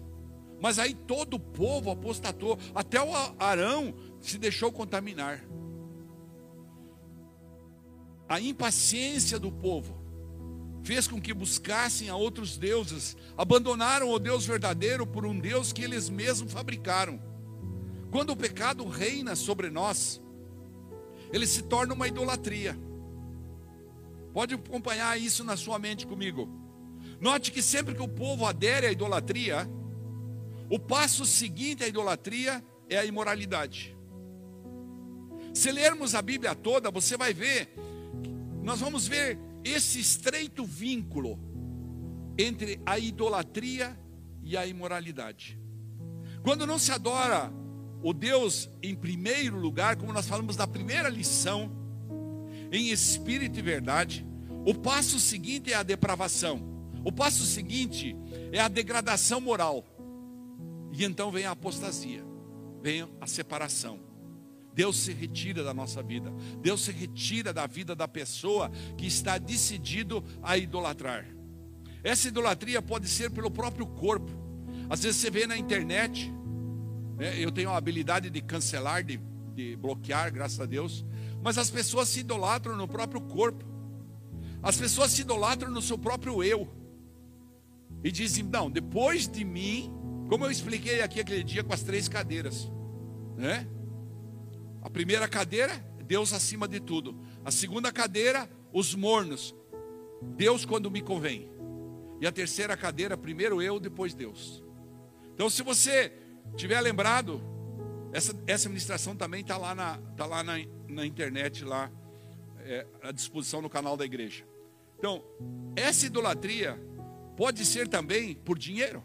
[0.60, 5.42] Mas aí todo o povo apostatou, até o Arão se deixou contaminar.
[8.28, 9.96] A impaciência do povo
[10.82, 15.82] fez com que buscassem a outros deuses, abandonaram o Deus verdadeiro por um Deus que
[15.82, 17.27] eles mesmos fabricaram.
[18.10, 20.20] Quando o pecado reina sobre nós,
[21.32, 22.78] ele se torna uma idolatria.
[24.32, 26.48] Pode acompanhar isso na sua mente comigo.
[27.20, 29.68] Note que sempre que o povo adere à idolatria,
[30.70, 33.96] o passo seguinte à idolatria é a imoralidade.
[35.52, 37.74] Se lermos a Bíblia toda, você vai ver,
[38.62, 41.38] nós vamos ver esse estreito vínculo
[42.38, 43.98] entre a idolatria
[44.42, 45.58] e a imoralidade.
[46.42, 47.52] Quando não se adora
[48.02, 51.70] o Deus em primeiro lugar, como nós falamos na primeira lição,
[52.70, 54.26] em espírito e verdade.
[54.64, 56.60] O passo seguinte é a depravação.
[57.04, 58.16] O passo seguinte
[58.52, 59.84] é a degradação moral.
[60.92, 62.24] E então vem a apostasia,
[62.82, 64.00] vem a separação.
[64.72, 66.32] Deus se retira da nossa vida.
[66.60, 71.26] Deus se retira da vida da pessoa que está decidido a idolatrar.
[72.04, 74.30] Essa idolatria pode ser pelo próprio corpo.
[74.88, 76.32] Às vezes você vê na internet
[77.18, 77.38] né?
[77.38, 79.20] Eu tenho a habilidade de cancelar, de,
[79.54, 81.04] de bloquear, graças a Deus.
[81.42, 83.64] Mas as pessoas se idolatram no próprio corpo.
[84.62, 86.68] As pessoas se idolatram no seu próprio eu.
[88.04, 89.92] E dizem: não, depois de mim,
[90.28, 92.70] como eu expliquei aqui aquele dia com as três cadeiras,
[93.36, 93.66] né?
[94.80, 95.74] A primeira cadeira,
[96.06, 97.18] Deus acima de tudo.
[97.44, 99.54] A segunda cadeira, os mornos.
[100.22, 101.50] Deus quando me convém.
[102.20, 104.62] E a terceira cadeira, primeiro eu, depois Deus.
[105.34, 106.12] Então, se você
[106.56, 107.40] tiver lembrado,
[108.12, 110.54] essa, essa ministração também está lá, na, tá lá na,
[110.88, 111.90] na internet, lá
[112.60, 114.44] é, à disposição no canal da igreja.
[114.98, 115.22] Então,
[115.76, 116.78] essa idolatria
[117.36, 119.04] pode ser também por dinheiro.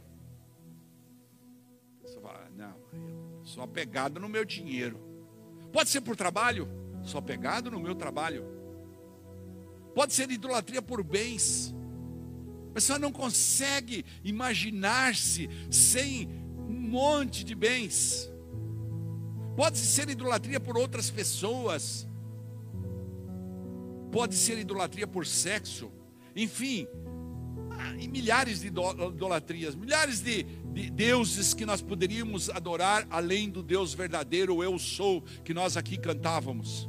[2.01, 2.75] Você fala, não,
[3.39, 4.99] eu sou apegado no meu dinheiro.
[5.71, 6.67] Pode ser por trabalho,
[7.03, 8.45] sou apegado no meu trabalho.
[9.93, 11.73] Pode ser idolatria por bens.
[12.71, 16.42] A pessoa não consegue imaginar-se sem
[16.93, 18.31] monte de bens.
[19.55, 22.07] Pode ser idolatria por outras pessoas.
[24.11, 25.91] Pode ser idolatria por sexo.
[26.35, 26.87] Enfim,
[27.99, 33.93] e milhares de idolatrias, milhares de, de, deuses que nós poderíamos adorar além do Deus
[33.93, 36.87] verdadeiro, eu sou, que nós aqui cantávamos.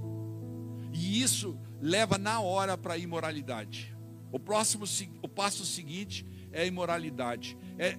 [0.92, 3.94] E isso leva na hora para a imoralidade.
[4.30, 4.84] O próximo,
[5.22, 7.98] o passo seguinte é a imoralidade, é,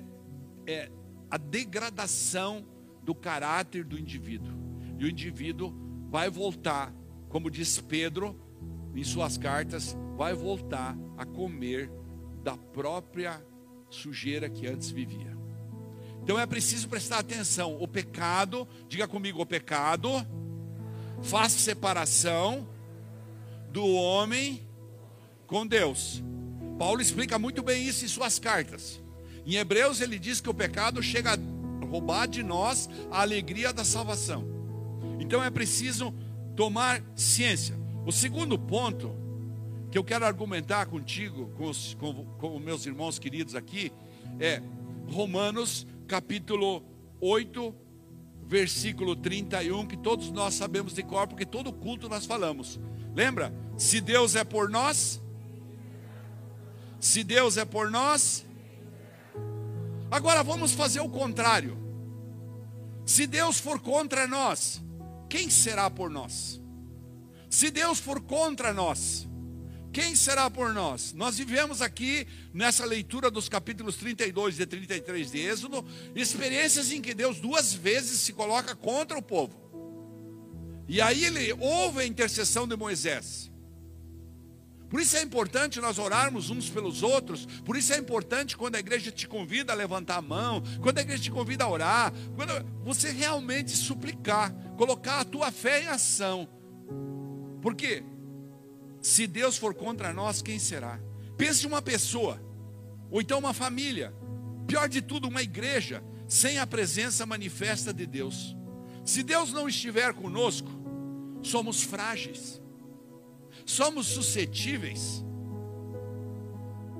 [0.67, 0.91] é
[1.29, 2.65] a degradação
[3.03, 4.53] do caráter do indivíduo.
[4.97, 5.73] E o indivíduo
[6.09, 6.93] vai voltar,
[7.29, 8.39] como diz Pedro
[8.95, 11.91] em suas cartas, vai voltar a comer
[12.43, 13.45] da própria
[13.89, 15.35] sujeira que antes vivia.
[16.23, 17.77] Então é preciso prestar atenção.
[17.79, 20.09] O pecado, diga comigo, o pecado
[21.21, 22.67] faz separação
[23.71, 24.67] do homem
[25.45, 26.23] com Deus.
[26.79, 29.01] Paulo explica muito bem isso em suas cartas.
[29.45, 33.85] Em Hebreus ele diz que o pecado chega a roubar de nós a alegria da
[33.85, 34.43] salvação.
[35.19, 36.13] Então é preciso
[36.55, 37.75] tomar ciência.
[38.05, 39.15] O segundo ponto
[39.91, 43.91] que eu quero argumentar contigo, com os, com, com meus irmãos queridos aqui,
[44.39, 44.61] é
[45.07, 46.83] Romanos capítulo
[47.21, 47.73] 8,
[48.47, 52.79] versículo 31, que todos nós sabemos de cor, porque todo culto nós falamos.
[53.15, 53.53] Lembra?
[53.77, 55.21] Se Deus é por nós,
[56.99, 58.45] se Deus é por nós,
[60.15, 61.77] agora vamos fazer o contrário.
[63.05, 64.81] Se Deus for contra nós,
[65.29, 66.61] quem será por nós?
[67.49, 69.27] Se Deus for contra nós,
[69.91, 71.11] quem será por nós?
[71.13, 77.13] Nós vivemos aqui nessa leitura dos capítulos 32 e 33 de Êxodo, experiências em que
[77.13, 79.53] Deus duas vezes se coloca contra o povo.
[80.87, 83.51] E aí ele ouve a intercessão de Moisés.
[84.95, 87.45] Por isso é importante nós orarmos uns pelos outros.
[87.65, 91.01] Por isso é importante quando a igreja te convida a levantar a mão, quando a
[91.01, 96.47] igreja te convida a orar, quando você realmente suplicar, colocar a tua fé em ação.
[97.61, 98.05] Porque
[99.01, 100.97] se Deus for contra nós, quem será?
[101.35, 102.41] Pense uma pessoa,
[103.11, 104.13] ou então uma família,
[104.65, 108.55] pior de tudo, uma igreja, sem a presença manifesta de Deus.
[109.03, 110.69] Se Deus não estiver conosco,
[111.43, 112.61] somos frágeis,
[113.65, 115.23] somos suscetíveis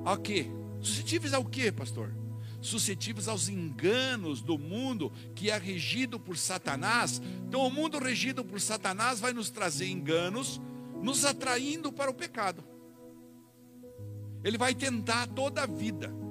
[0.03, 0.47] ao quê?
[0.81, 2.13] Suscetíveis ao quê, pastor?
[2.61, 7.21] Suscetíveis aos enganos do mundo que é regido por Satanás.
[7.47, 10.59] Então, o mundo regido por Satanás vai nos trazer enganos,
[11.01, 12.63] nos atraindo para o pecado.
[14.43, 16.24] Ele vai tentar toda a vida.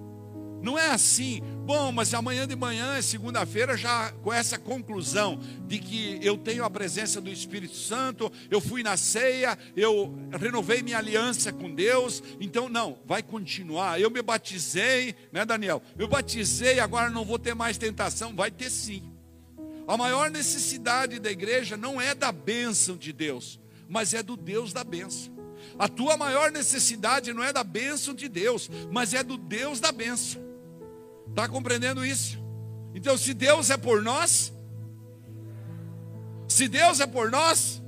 [0.65, 6.19] Não é assim, bom, mas amanhã de manhã, segunda-feira, já com essa conclusão de que
[6.23, 11.53] eu tenho a presença do Espírito Santo, eu fui na ceia, eu renovei minha aliança
[11.53, 14.01] com Deus, então não, vai continuar.
[14.01, 15.83] Eu me batizei, né, Daniel?
[15.99, 19.03] Eu batizei, agora não vou ter mais tentação, vai ter sim.
[19.87, 24.73] A maior necessidade da igreja não é da bênção de Deus, mas é do Deus
[24.73, 25.31] da bênção.
[25.79, 29.93] A tua maior necessidade não é da bênção de Deus, mas é do Deus da
[29.93, 30.44] bênção.
[31.35, 32.39] Está compreendendo isso?
[32.95, 34.55] Então, se Deus é por nós,
[36.47, 37.83] se Deus é por nós,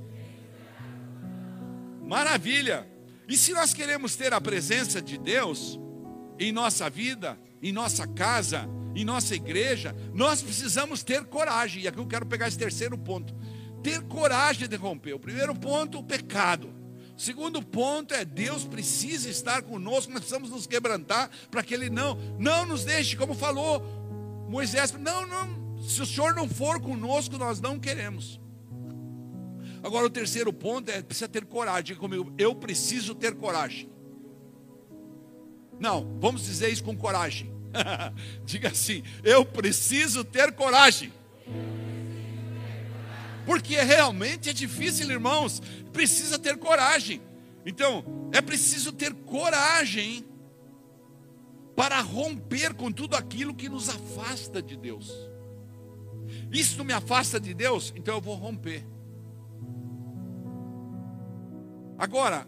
[2.05, 2.85] maravilha.
[3.25, 5.79] E se nós queremos ter a presença de Deus
[6.37, 11.83] em nossa vida, em nossa casa, em nossa igreja, nós precisamos ter coragem.
[11.83, 13.33] E aqui eu quero pegar esse terceiro ponto:
[13.81, 15.13] ter coragem de romper.
[15.13, 16.75] O primeiro ponto, o pecado.
[17.17, 22.15] Segundo ponto é Deus precisa estar conosco, nós precisamos nos quebrantar para que Ele não,
[22.37, 23.81] não nos deixe, como falou
[24.47, 28.39] Moisés, não, não, se o Senhor não for conosco, nós não queremos.
[29.83, 31.83] Agora o terceiro ponto é precisa ter coragem.
[31.83, 33.89] Diga comigo, eu preciso ter coragem.
[35.79, 37.51] Não, vamos dizer isso com coragem.
[38.45, 41.13] Diga assim, eu preciso ter coragem.
[43.47, 45.61] Porque realmente é difícil, irmãos.
[45.93, 47.21] Precisa ter coragem.
[47.65, 50.27] Então, é preciso ter coragem
[51.73, 55.13] para romper com tudo aquilo que nos afasta de Deus.
[56.51, 58.85] Isso me afasta de Deus, então eu vou romper.
[61.97, 62.45] Agora,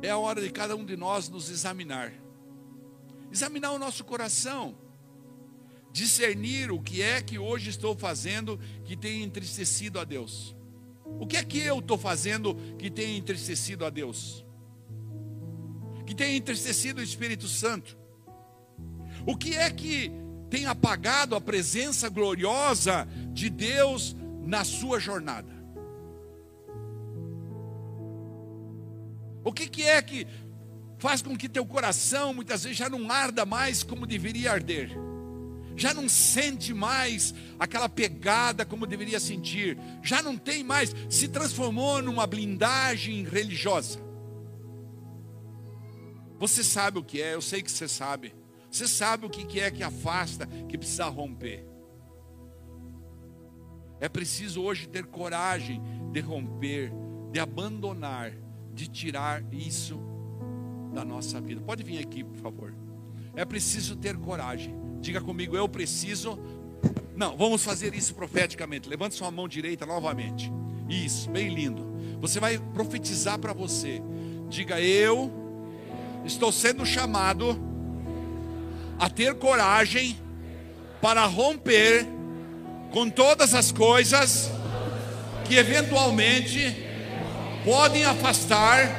[0.00, 2.12] é a hora de cada um de nós nos examinar.
[3.32, 4.76] Examinar o nosso coração.
[5.92, 10.56] Discernir o que é que hoje estou fazendo que tem entristecido a Deus.
[11.04, 14.44] O que é que eu estou fazendo que tem entristecido a Deus?
[16.06, 17.96] Que tem entristecido o Espírito Santo?
[19.26, 20.10] O que é que
[20.48, 25.58] tem apagado a presença gloriosa de Deus na sua jornada?
[29.44, 30.26] O que, que é que
[30.98, 34.90] faz com que teu coração muitas vezes já não arda mais como deveria arder?
[35.78, 42.02] Já não sente mais aquela pegada como deveria sentir, já não tem mais, se transformou
[42.02, 44.00] numa blindagem religiosa.
[46.36, 48.34] Você sabe o que é, eu sei que você sabe.
[48.68, 51.64] Você sabe o que é que afasta, que precisa romper.
[54.00, 55.80] É preciso hoje ter coragem
[56.12, 56.92] de romper,
[57.32, 58.32] de abandonar,
[58.74, 60.00] de tirar isso
[60.92, 61.60] da nossa vida.
[61.60, 62.74] Pode vir aqui, por favor.
[63.34, 64.77] É preciso ter coragem.
[65.00, 66.38] Diga comigo, eu preciso.
[67.16, 68.88] Não, vamos fazer isso profeticamente.
[68.88, 70.52] Levante sua mão direita novamente.
[70.88, 71.86] Isso, bem lindo.
[72.20, 74.02] Você vai profetizar para você.
[74.48, 75.30] Diga, eu
[76.24, 77.58] estou sendo chamado
[78.98, 80.18] a ter coragem
[81.00, 82.06] para romper
[82.90, 84.50] com todas as coisas
[85.44, 86.84] que eventualmente
[87.64, 88.90] podem afastar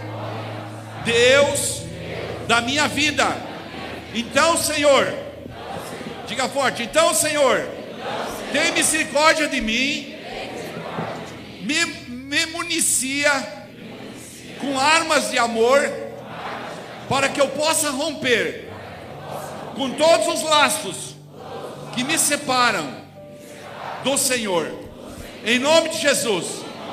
[1.04, 1.82] Deus
[2.48, 3.26] da minha vida.
[4.14, 5.06] Então, Senhor,
[6.30, 7.68] diga forte: então, Senhor,
[8.54, 10.16] tem misericórdia de mim,
[11.62, 13.32] me, me municia
[14.62, 15.82] com armas de amor,
[17.10, 18.70] para que eu possa romper
[19.76, 21.16] com todos os laços
[21.96, 22.88] que me separam
[24.04, 24.72] do Senhor.
[25.44, 26.46] Em nome de Jesus.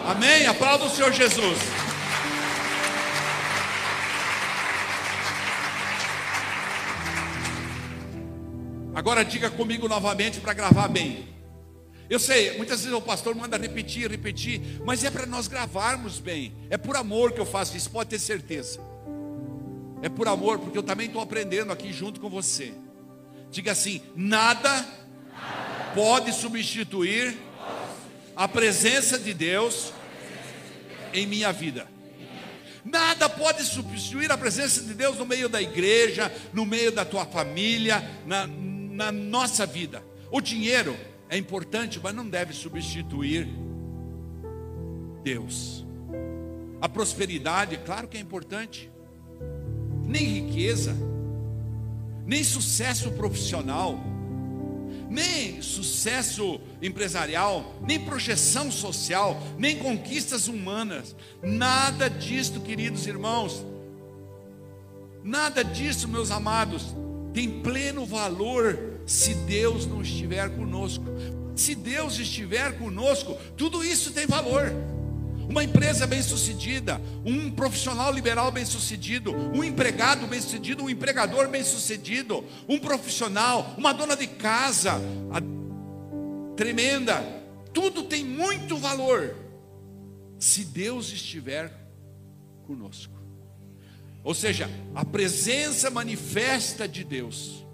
[0.06, 0.46] Amém?
[0.46, 1.58] Aplauda o Senhor Jesus.
[8.96, 11.28] Agora diga comigo novamente para gravar bem.
[12.08, 16.56] Eu sei, muitas vezes o pastor manda repetir, repetir, mas é para nós gravarmos bem.
[16.70, 18.80] É por amor que eu faço isso, pode ter certeza.
[20.00, 22.72] É por amor, porque eu também estou aprendendo aqui junto com você.
[23.50, 24.86] Diga assim: nada
[25.94, 27.36] pode substituir
[28.34, 29.92] a presença de Deus
[31.12, 31.86] em minha vida.
[32.82, 37.26] Nada pode substituir a presença de Deus no meio da igreja, no meio da tua
[37.26, 38.48] família, na,
[38.96, 40.02] na nossa vida.
[40.30, 40.96] O dinheiro
[41.28, 43.46] é importante, mas não deve substituir
[45.22, 45.84] Deus.
[46.80, 48.90] A prosperidade, claro que é importante,
[50.04, 50.96] nem riqueza,
[52.24, 54.00] nem sucesso profissional,
[55.10, 63.64] nem sucesso empresarial, nem projeção social, nem conquistas humanas, nada disto, queridos irmãos,
[65.22, 66.94] nada disso, meus amados,
[67.36, 71.04] tem pleno valor se Deus não estiver conosco.
[71.54, 74.72] Se Deus estiver conosco, tudo isso tem valor
[75.46, 83.74] uma empresa bem-sucedida, um profissional liberal bem-sucedido, um empregado bem-sucedido, um empregador bem-sucedido, um profissional,
[83.76, 84.98] uma dona de casa
[86.56, 87.22] tremenda,
[87.72, 89.36] tudo tem muito valor
[90.38, 91.70] se Deus estiver
[92.66, 93.15] conosco.
[94.26, 97.64] Ou seja, a presença manifesta de Deus.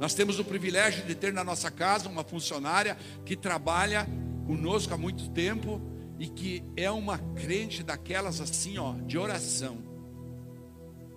[0.00, 4.04] Nós temos o privilégio de ter na nossa casa uma funcionária que trabalha
[4.48, 5.80] conosco há muito tempo
[6.18, 9.78] e que é uma crente daquelas assim, ó, de oração.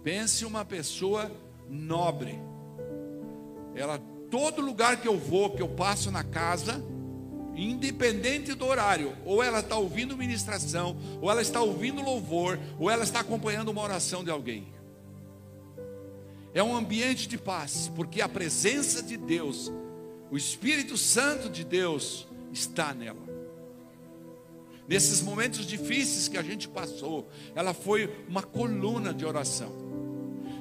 [0.04, 1.32] Pense uma pessoa
[1.68, 2.40] nobre.
[3.74, 3.98] Ela
[4.30, 6.80] todo lugar que eu vou, que eu passo na casa,
[7.58, 13.04] independente do horário, ou ela está ouvindo ministração, ou ela está ouvindo louvor, ou ela
[13.04, 14.68] está acompanhando uma oração de alguém.
[16.54, 19.72] É um ambiente de paz, porque a presença de Deus,
[20.32, 23.28] o Espírito Santo de Deus, está nela.
[24.88, 29.72] Nesses momentos difíceis que a gente passou, ela foi uma coluna de oração.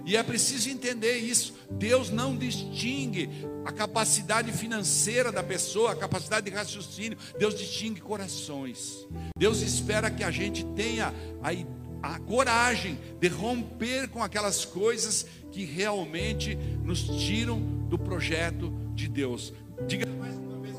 [0.07, 1.53] E é preciso entender isso.
[1.69, 3.29] Deus não distingue
[3.65, 7.19] a capacidade financeira da pessoa, a capacidade de raciocínio.
[7.37, 9.05] Deus distingue corações.
[9.37, 15.65] Deus espera que a gente tenha a, a coragem de romper com aquelas coisas que
[15.65, 16.55] realmente
[16.85, 19.53] nos tiram do projeto de Deus.
[19.89, 20.77] Diga mais uma vez.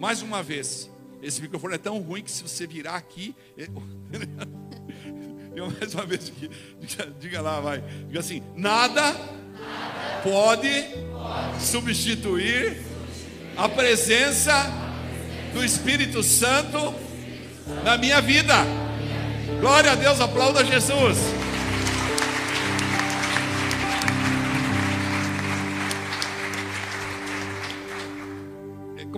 [0.00, 0.90] Mais uma vez.
[1.22, 3.32] Esse microfone é tão ruim que se você virar aqui.
[5.54, 6.50] Eu, mais uma vez aqui.
[6.80, 7.82] Diga, diga, lá, vai.
[8.06, 12.86] Diga assim: nada, nada pode, pode substituir, substituir
[13.56, 14.70] a presença
[15.52, 16.94] do Espírito Santo
[17.84, 18.54] na minha vida.
[19.60, 21.18] Glória a Deus, aplauda Jesus.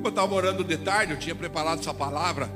[0.03, 2.51] Como eu estava orando de tarde, eu tinha preparado essa palavra.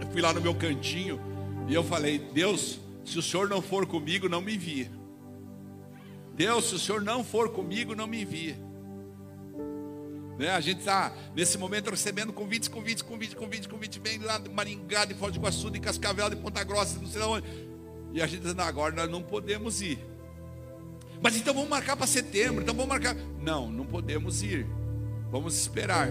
[0.00, 1.20] Eu fui lá no meu cantinho
[1.68, 4.90] e eu falei: Deus, se o Senhor não for comigo, não me envia.
[6.34, 8.56] Deus, se o Senhor não for comigo, não me envia.
[10.38, 10.50] Né?
[10.50, 15.04] A gente está, nesse momento, recebendo convites, convites, convites, convites, convites, bem lá de Maringá,
[15.04, 17.46] de Foz do Iguaçu, de Cascavel, de Ponta Grossa, não sei onde.
[18.12, 19.98] E a gente dizendo, agora nós não podemos ir.
[21.20, 23.14] Mas então vamos marcar para setembro, então vamos marcar.
[23.40, 24.66] Não, não podemos ir.
[25.30, 26.08] Vamos esperar.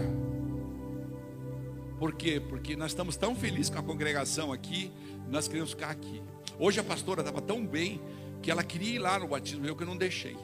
[1.98, 2.40] Por quê?
[2.40, 4.90] Porque nós estamos tão felizes com a congregação aqui,
[5.28, 6.22] nós queremos ficar aqui.
[6.62, 8.00] Hoje a pastora estava tão bem
[8.40, 10.36] que ela queria ir lá no batismo, eu que não deixei.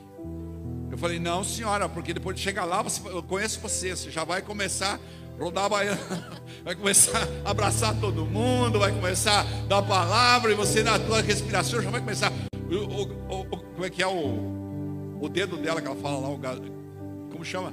[0.90, 4.24] Eu falei, não, senhora, porque depois de chegar lá, você, eu conheço você, você já
[4.24, 6.00] vai começar a rodar a baiana,
[6.64, 11.22] vai começar a abraçar todo mundo, vai começar a dar palavra, e você na tua
[11.22, 12.32] respiração já vai começar.
[12.68, 16.30] O, o, o, como é que é o, o dedo dela que ela fala lá,
[16.30, 17.72] o, como chama?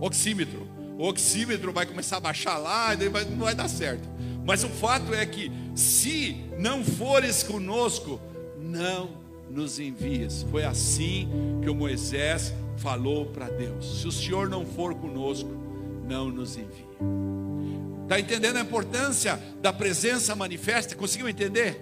[0.00, 0.66] Oxímetro.
[0.98, 4.08] O oxímetro vai começar a baixar lá, e daí vai, não vai dar certo.
[4.48, 8.18] Mas o fato é que, se não fores conosco,
[8.58, 9.10] não
[9.50, 10.42] nos envias.
[10.50, 11.28] Foi assim
[11.62, 15.50] que o Moisés falou para Deus: se o Senhor não for conosco,
[16.08, 16.88] não nos envie.
[18.04, 20.96] Está entendendo a importância da presença manifesta?
[20.96, 21.78] Conseguiu entender?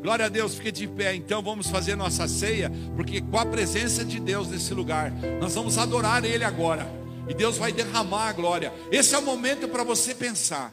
[0.00, 1.14] Glória a Deus, fique de pé.
[1.14, 5.76] Então vamos fazer nossa ceia, porque com a presença de Deus nesse lugar, nós vamos
[5.76, 6.90] adorar Ele agora.
[7.28, 8.72] E Deus vai derramar a glória.
[8.90, 10.72] Esse é o momento para você pensar.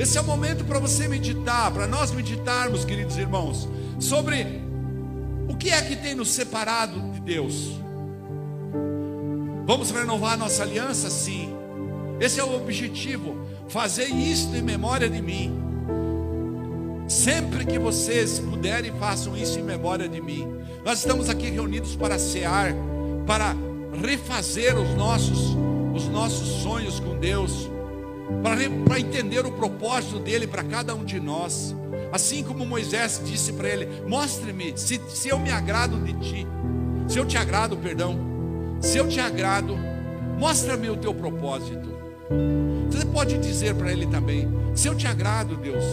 [0.00, 4.62] Esse é o momento para você meditar, para nós meditarmos, queridos irmãos, sobre
[5.46, 7.72] o que é que tem nos separado de Deus?
[9.66, 11.10] Vamos renovar nossa aliança?
[11.10, 11.54] Sim.
[12.18, 13.46] Esse é o objetivo.
[13.68, 15.52] Fazer isto em memória de mim.
[17.06, 20.48] Sempre que vocês puderem, façam isso em memória de mim.
[20.82, 22.72] Nós estamos aqui reunidos para cear,
[23.26, 23.54] para
[24.02, 25.54] refazer os nossos,
[25.94, 27.68] os nossos sonhos com Deus,
[28.42, 31.74] para, entender o propósito dele para cada um de nós.
[32.12, 36.46] Assim como Moisés disse para ele: Mostre-me se, se eu me agrado de ti,
[37.08, 38.18] se eu te agrado, perdão,
[38.80, 39.76] se eu te agrado,
[40.38, 41.90] mostra-me o teu propósito.
[42.90, 45.84] Você pode dizer para ele também: Se eu te agrado, Deus,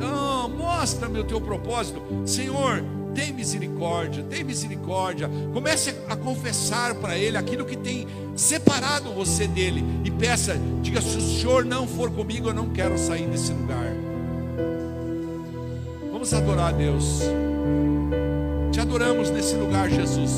[0.00, 2.95] não, mostra-me o teu propósito, Senhor.
[3.16, 5.30] Tem misericórdia, tem misericórdia.
[5.54, 8.06] Comece a confessar para Ele aquilo que tem
[8.36, 9.82] separado você dele.
[10.04, 13.90] E peça, diga: se o Senhor não for comigo, eu não quero sair desse lugar.
[16.12, 17.22] Vamos adorar a Deus.
[18.70, 20.32] Te adoramos nesse lugar, Jesus.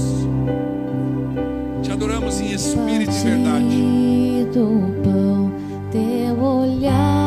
[1.83, 3.99] Te adoramos em espírito e verdade.
[5.91, 7.18] Teu olhar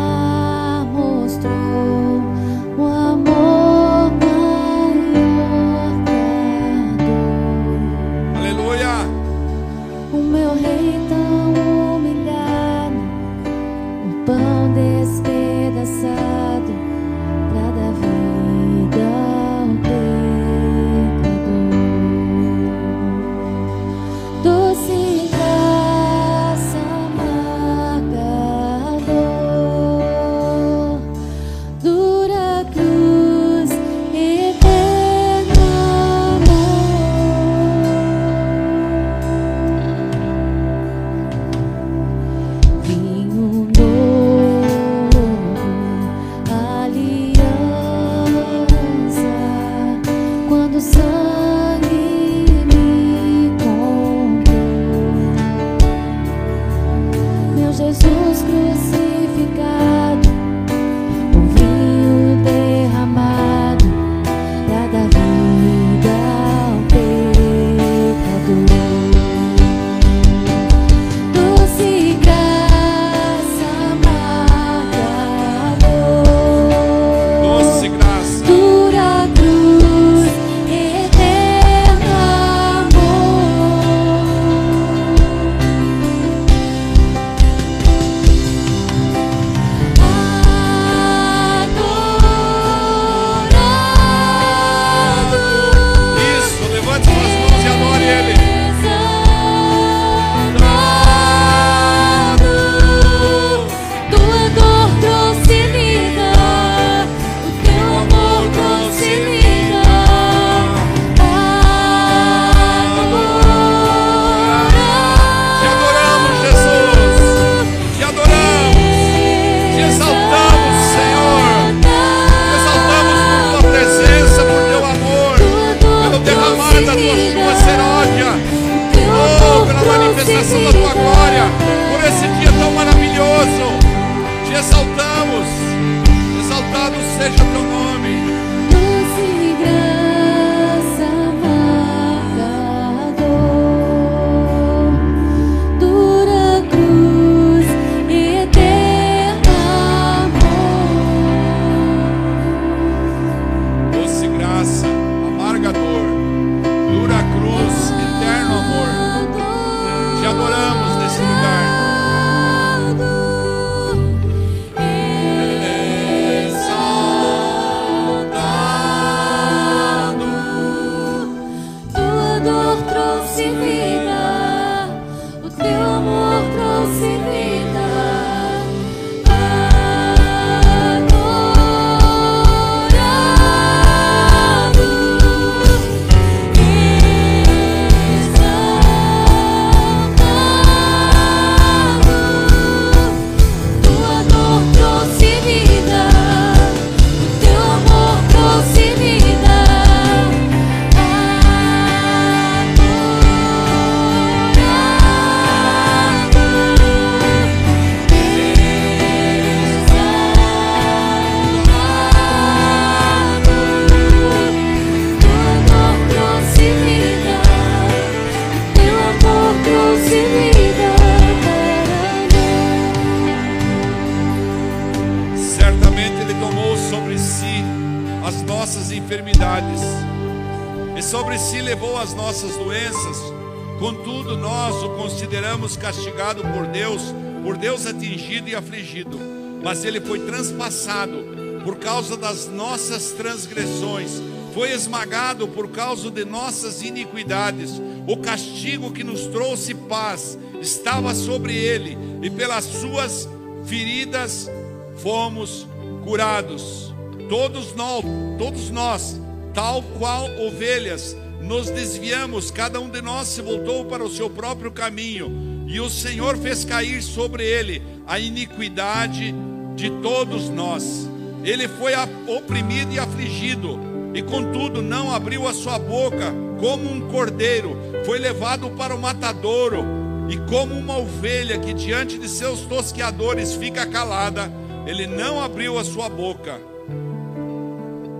[242.21, 244.21] das nossas transgressões,
[244.53, 247.81] foi esmagado por causa de nossas iniquidades.
[248.07, 253.27] O castigo que nos trouxe paz estava sobre ele, e pelas suas
[253.65, 254.49] feridas
[254.97, 255.67] fomos
[256.03, 256.93] curados.
[257.27, 258.05] Todos nós,
[258.37, 259.19] todos nós,
[259.53, 264.71] tal qual ovelhas, nos desviamos, cada um de nós se voltou para o seu próprio
[264.71, 269.33] caminho, e o Senhor fez cair sobre ele a iniquidade
[269.75, 271.10] de todos nós.
[271.43, 271.93] Ele foi
[272.27, 273.79] oprimido e afligido,
[274.13, 277.75] e contudo não abriu a sua boca, como um cordeiro,
[278.05, 279.83] foi levado para o matadouro,
[280.29, 284.51] e como uma ovelha que diante de seus tosqueadores fica calada,
[284.85, 286.59] ele não abriu a sua boca.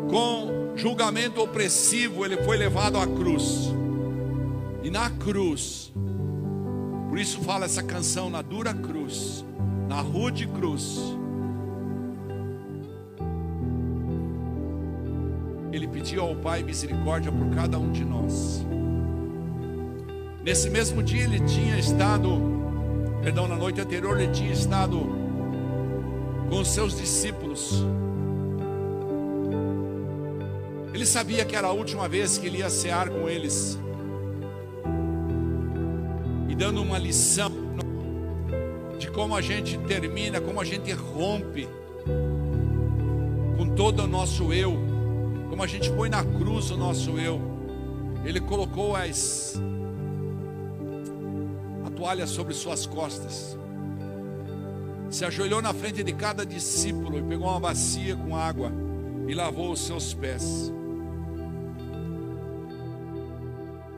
[0.09, 3.71] Com julgamento opressivo, ele foi levado à cruz.
[4.83, 5.93] E na cruz,
[7.07, 9.45] por isso fala essa canção, na dura cruz,
[9.87, 10.99] na rude cruz,
[15.71, 18.65] ele pediu ao Pai misericórdia por cada um de nós.
[20.43, 22.41] Nesse mesmo dia ele tinha estado,
[23.21, 24.99] perdão, na noite anterior ele tinha estado
[26.49, 27.85] com os seus discípulos.
[30.93, 33.79] Ele sabia que era a última vez que ele ia cear com eles.
[36.49, 37.49] E dando uma lição
[38.99, 41.67] de como a gente termina, como a gente rompe
[43.57, 44.90] com todo o nosso eu,
[45.51, 47.41] como a gente põe na cruz o nosso eu.
[48.23, 49.59] Ele colocou as
[52.01, 53.55] toalha sobre suas costas.
[55.09, 58.71] Se ajoelhou na frente de cada discípulo e pegou uma bacia com água
[59.27, 60.73] e lavou os seus pés.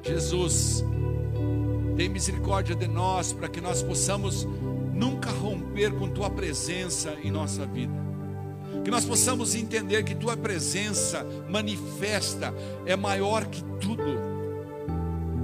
[0.02, 0.84] Jesus,
[1.96, 4.46] tem misericórdia de nós para que nós possamos
[4.92, 8.13] nunca romper com tua presença em nossa vida.
[8.84, 12.54] Que nós possamos entender que tua presença manifesta
[12.86, 14.04] é maior que tudo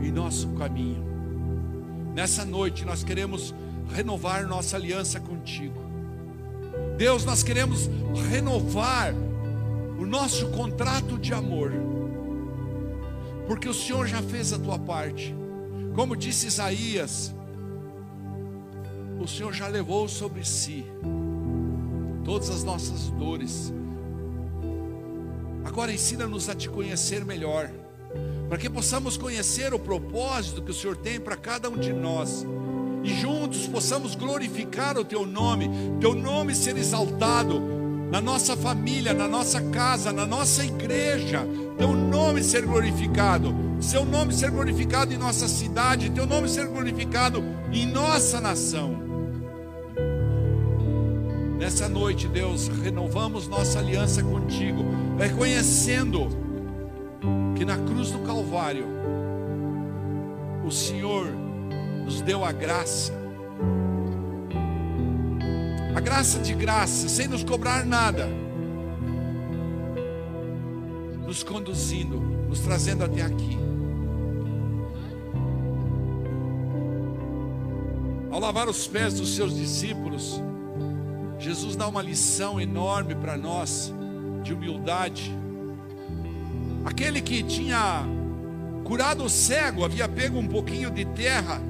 [0.01, 1.03] em nosso caminho.
[2.13, 3.53] Nessa noite nós queremos
[3.93, 5.79] renovar nossa aliança contigo.
[6.97, 7.89] Deus, nós queremos
[8.29, 9.13] renovar
[9.97, 11.71] o nosso contrato de amor,
[13.47, 15.33] porque o Senhor já fez a tua parte.
[15.95, 17.33] Como disse Isaías,
[19.19, 20.85] o Senhor já levou sobre si
[22.29, 23.73] todas as nossas dores.
[25.65, 27.71] Agora ensina-nos a te conhecer melhor
[28.47, 32.45] para que possamos conhecer o propósito que o Senhor tem para cada um de nós.
[33.03, 37.59] E juntos possamos glorificar o teu nome, teu nome ser exaltado
[38.11, 41.47] na nossa família, na nossa casa, na nossa igreja,
[41.79, 47.43] teu nome ser glorificado, seu nome ser glorificado em nossa cidade, teu nome ser glorificado
[47.71, 49.08] em nossa nação.
[51.59, 54.81] Nessa noite, Deus, renovamos nossa aliança contigo,
[55.17, 56.29] reconhecendo
[57.53, 58.85] que na cruz do Calvário
[60.65, 61.27] o Senhor
[62.05, 63.11] nos deu a graça,
[65.93, 68.25] a graça de graça, sem nos cobrar nada,
[71.27, 73.59] nos conduzindo, nos trazendo até aqui.
[78.31, 80.41] Ao lavar os pés dos seus discípulos,
[81.39, 83.93] Jesus dá uma lição enorme para nós
[84.43, 85.39] de humildade
[86.85, 88.03] Aquele que tinha
[88.83, 91.61] curado o cego havia pego um pouquinho de terra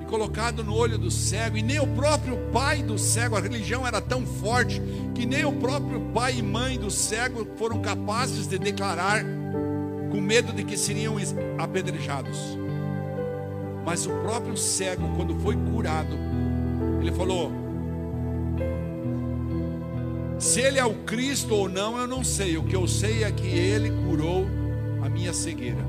[0.00, 3.86] e colocado no olho do cego, e nem o próprio pai do cego, a religião
[3.86, 4.80] era tão forte
[5.14, 9.24] que nem o próprio pai e mãe do cego foram capazes de declarar
[10.10, 11.16] com medo de que seriam
[11.58, 12.38] apedrejados.
[13.84, 16.16] Mas o próprio cego, quando foi curado,
[17.00, 17.50] ele falou:
[20.38, 22.56] se ele é o Cristo ou não, eu não sei.
[22.56, 24.46] O que eu sei é que ele curou
[25.02, 25.84] a minha cegueira.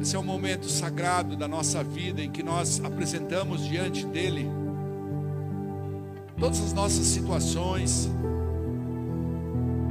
[0.00, 4.48] Esse é um momento sagrado da nossa vida em que nós apresentamos diante dele
[6.38, 8.08] todas as nossas situações,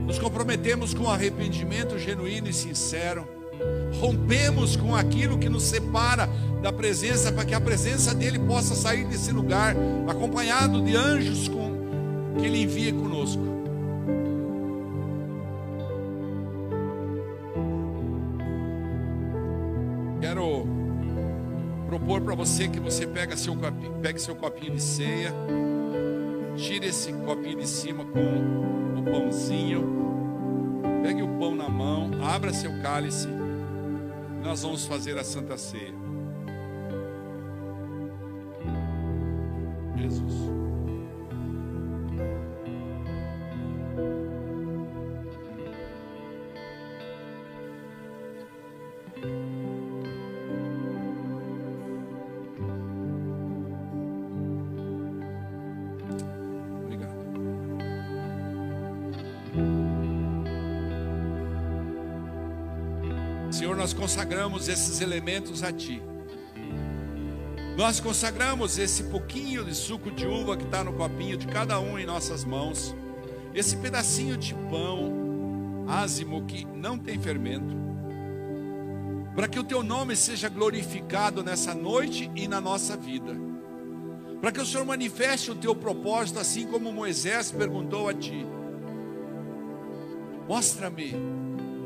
[0.06, 3.28] nos comprometemos com arrependimento genuíno e sincero,
[4.00, 6.30] rompemos com aquilo que nos separa
[6.62, 9.76] da presença, para que a presença dele possa sair desse lugar,
[10.08, 13.42] acompanhado de anjos com, que ele envia conosco.
[20.20, 20.66] Quero
[21.86, 25.34] propor para você que você pega seu copinho, pegue seu copinho de ceia.
[26.58, 29.84] Tire esse copinho de cima com o pãozinho.
[31.04, 33.35] Pegue o pão na mão, abra seu cálice.
[34.46, 35.92] Nós vamos fazer a Santa Ceia.
[39.98, 40.35] Jesus.
[64.16, 66.02] Consagramos esses elementos a Ti.
[67.76, 72.00] Nós consagramos esse pouquinho de suco de uva que está no copinho de cada um
[72.00, 72.96] em nossas mãos,
[73.54, 77.76] esse pedacinho de pão ázimo que não tem fermento,
[79.36, 83.36] para que o Teu nome seja glorificado nessa noite e na nossa vida,
[84.40, 88.48] para que o Senhor manifeste o Teu propósito, assim como Moisés perguntou a Ti:
[90.48, 91.14] Mostra-me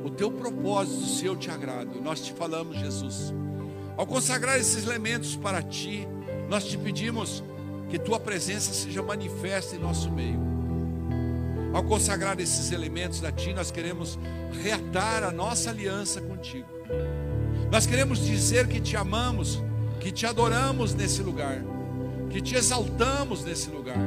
[0.03, 2.01] o Teu propósito, se eu te agrado.
[2.01, 3.33] Nós te falamos, Jesus.
[3.97, 6.07] Ao consagrar esses elementos para ti,
[6.47, 7.43] nós te pedimos
[7.89, 10.39] que tua presença seja manifesta em nosso meio.
[11.73, 14.17] Ao consagrar esses elementos a ti, nós queremos
[14.63, 16.67] reatar a nossa aliança contigo.
[17.71, 19.61] Nós queremos dizer que te amamos,
[19.99, 21.61] que te adoramos nesse lugar,
[22.29, 23.97] que te exaltamos nesse lugar.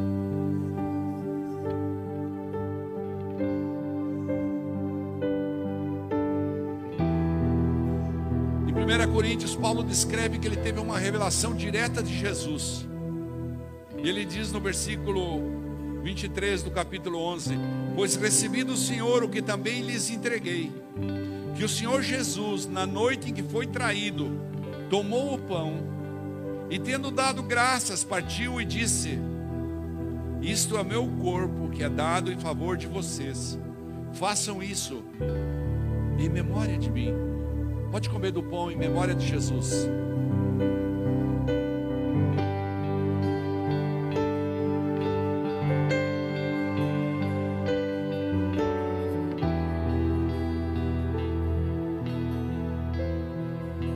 [9.33, 12.87] Coríntios, Paulo descreve que ele teve uma revelação direta de Jesus.
[13.97, 15.41] E ele diz no versículo
[16.03, 17.59] 23 do capítulo 11:
[17.97, 20.71] Pois recebi do Senhor o que também lhes entreguei,
[21.57, 24.39] que o Senhor Jesus, na noite em que foi traído,
[24.91, 25.81] tomou o pão
[26.69, 29.19] e, tendo dado graças, partiu e disse:
[30.43, 33.59] Isto é meu corpo que é dado em favor de vocês.
[34.13, 35.03] Façam isso
[36.19, 37.32] em memória de mim.
[37.93, 39.87] Pode comer do pão em memória de Jesus.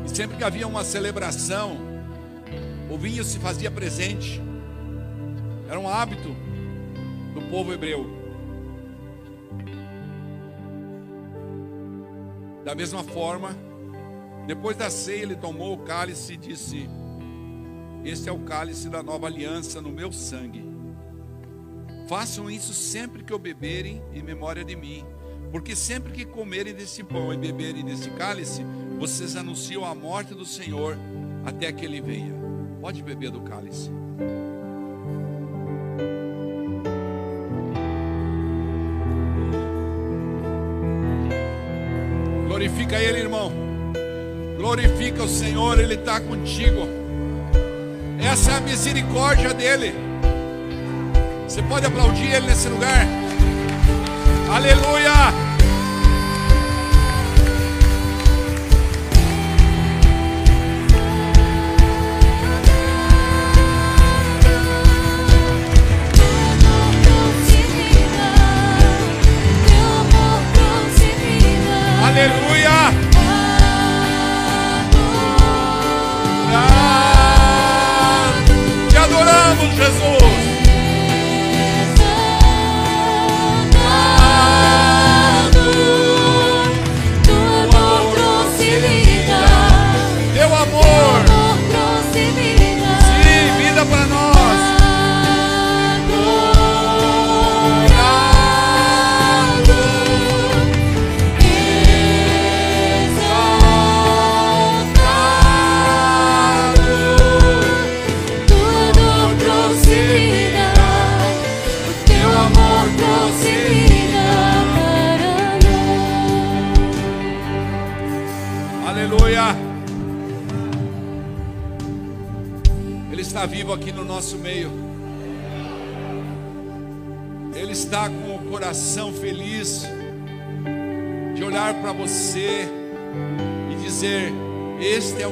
[0.05, 1.79] E sempre que havia uma celebração,
[2.91, 4.43] o vinho se fazia presente.
[5.71, 6.37] Era um hábito
[7.33, 8.07] do povo hebreu.
[12.63, 13.57] Da mesma forma,
[14.47, 16.89] depois da ceia, ele tomou o cálice e disse:
[18.05, 20.65] Este é o cálice da nova aliança no meu sangue.
[22.09, 25.05] Façam isso sempre que o beberem em memória de mim,
[25.51, 28.65] porque sempre que comerem desse pão e beberem desse cálice,
[28.97, 30.97] vocês anunciam a morte do Senhor
[31.45, 32.33] até que ele venha.
[32.81, 33.91] Pode beber do cálice.
[42.47, 43.66] Glorifica ele, irmão.
[44.67, 46.89] Glorifica o Senhor, Ele está contigo.
[48.19, 49.95] Essa é a misericórdia dEle.
[51.47, 53.07] Você pode aplaudir Ele nesse lugar?
[54.53, 55.46] Aleluia!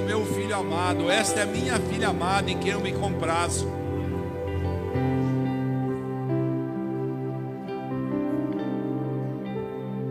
[0.05, 3.68] Meu filho amado, esta é minha filha amada em quem eu me comprazo.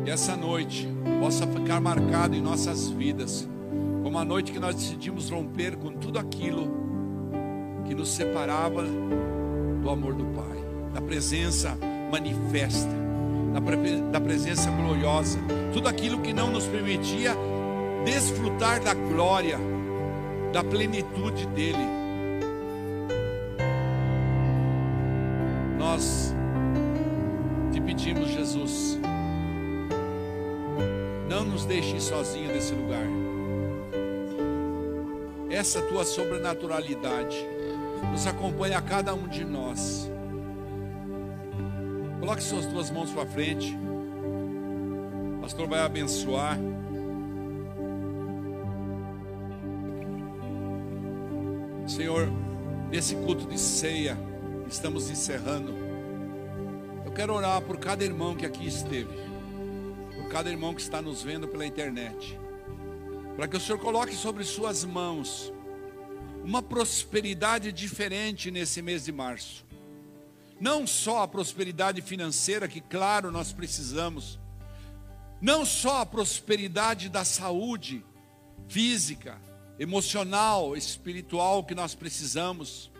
[0.06, 0.88] E essa noite
[1.20, 3.48] possa ficar marcado em nossas vidas
[4.04, 6.70] como a noite que nós decidimos romper com tudo aquilo
[7.86, 8.84] que nos separava
[9.82, 10.64] do amor do Pai.
[10.94, 11.76] da presença
[12.12, 12.92] manifesta,
[14.12, 15.40] da presença gloriosa,
[15.74, 17.36] tudo aquilo que não nos permitia
[18.06, 19.58] desfrutar da glória,
[20.54, 21.84] da plenitude dele.
[25.80, 26.32] Nós
[27.72, 29.00] te pedimos, Jesus,
[31.28, 33.04] não nos deixe sozinho nesse lugar.
[35.50, 37.38] Essa tua sobrenaturalidade
[38.12, 40.08] nos acompanha a cada um de nós.
[42.20, 43.76] Coloque suas duas mãos para frente.
[45.38, 46.60] O pastor vai abençoar.
[52.04, 52.30] Senhor,
[52.92, 54.18] nesse culto de ceia,
[54.68, 55.74] estamos encerrando.
[57.06, 59.08] Eu quero orar por cada irmão que aqui esteve,
[60.14, 62.38] por cada irmão que está nos vendo pela internet,
[63.38, 65.54] para que o Senhor coloque sobre suas mãos
[66.44, 69.66] uma prosperidade diferente nesse mês de março.
[70.60, 74.38] Não só a prosperidade financeira, que claro nós precisamos,
[75.40, 78.04] não só a prosperidade da saúde
[78.68, 79.40] física,
[79.80, 82.92] emocional, espiritual que nós precisamos,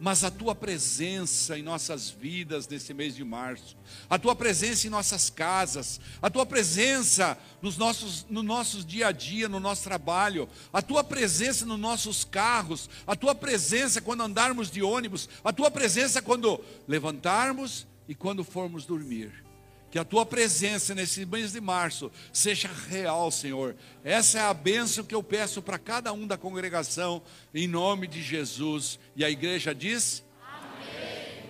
[0.00, 3.76] mas a tua presença em nossas vidas nesse mês de março,
[4.08, 9.12] a tua presença em nossas casas, a tua presença nos nossos, no nossos dia a
[9.12, 14.70] dia, no nosso trabalho, a tua presença nos nossos carros, a tua presença quando andarmos
[14.70, 19.47] de ônibus, a tua presença quando levantarmos e quando formos dormir.
[19.90, 23.74] Que a tua presença nesse mês de março seja real, Senhor.
[24.04, 27.22] Essa é a bênção que eu peço para cada um da congregação,
[27.54, 28.98] em nome de Jesus.
[29.16, 31.44] E a igreja diz: Amém.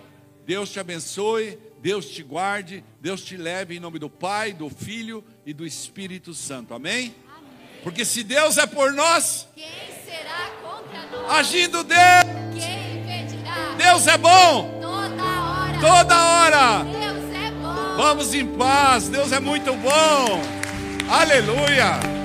[0.47, 5.25] Deus te abençoe, Deus te guarde, Deus te leve em nome do Pai, do Filho
[5.45, 6.75] e do Espírito Santo.
[6.75, 7.15] Amém?
[7.83, 9.67] Porque se Deus é por nós, Quem
[10.05, 11.31] será contra nós?
[11.33, 11.99] agindo Deus,
[12.55, 13.75] Quem impedirá?
[13.77, 15.81] Deus é bom Toda hora.
[15.81, 16.98] toda hora.
[17.99, 20.41] Vamos em paz, Deus é muito bom.
[21.11, 22.18] Aleluia.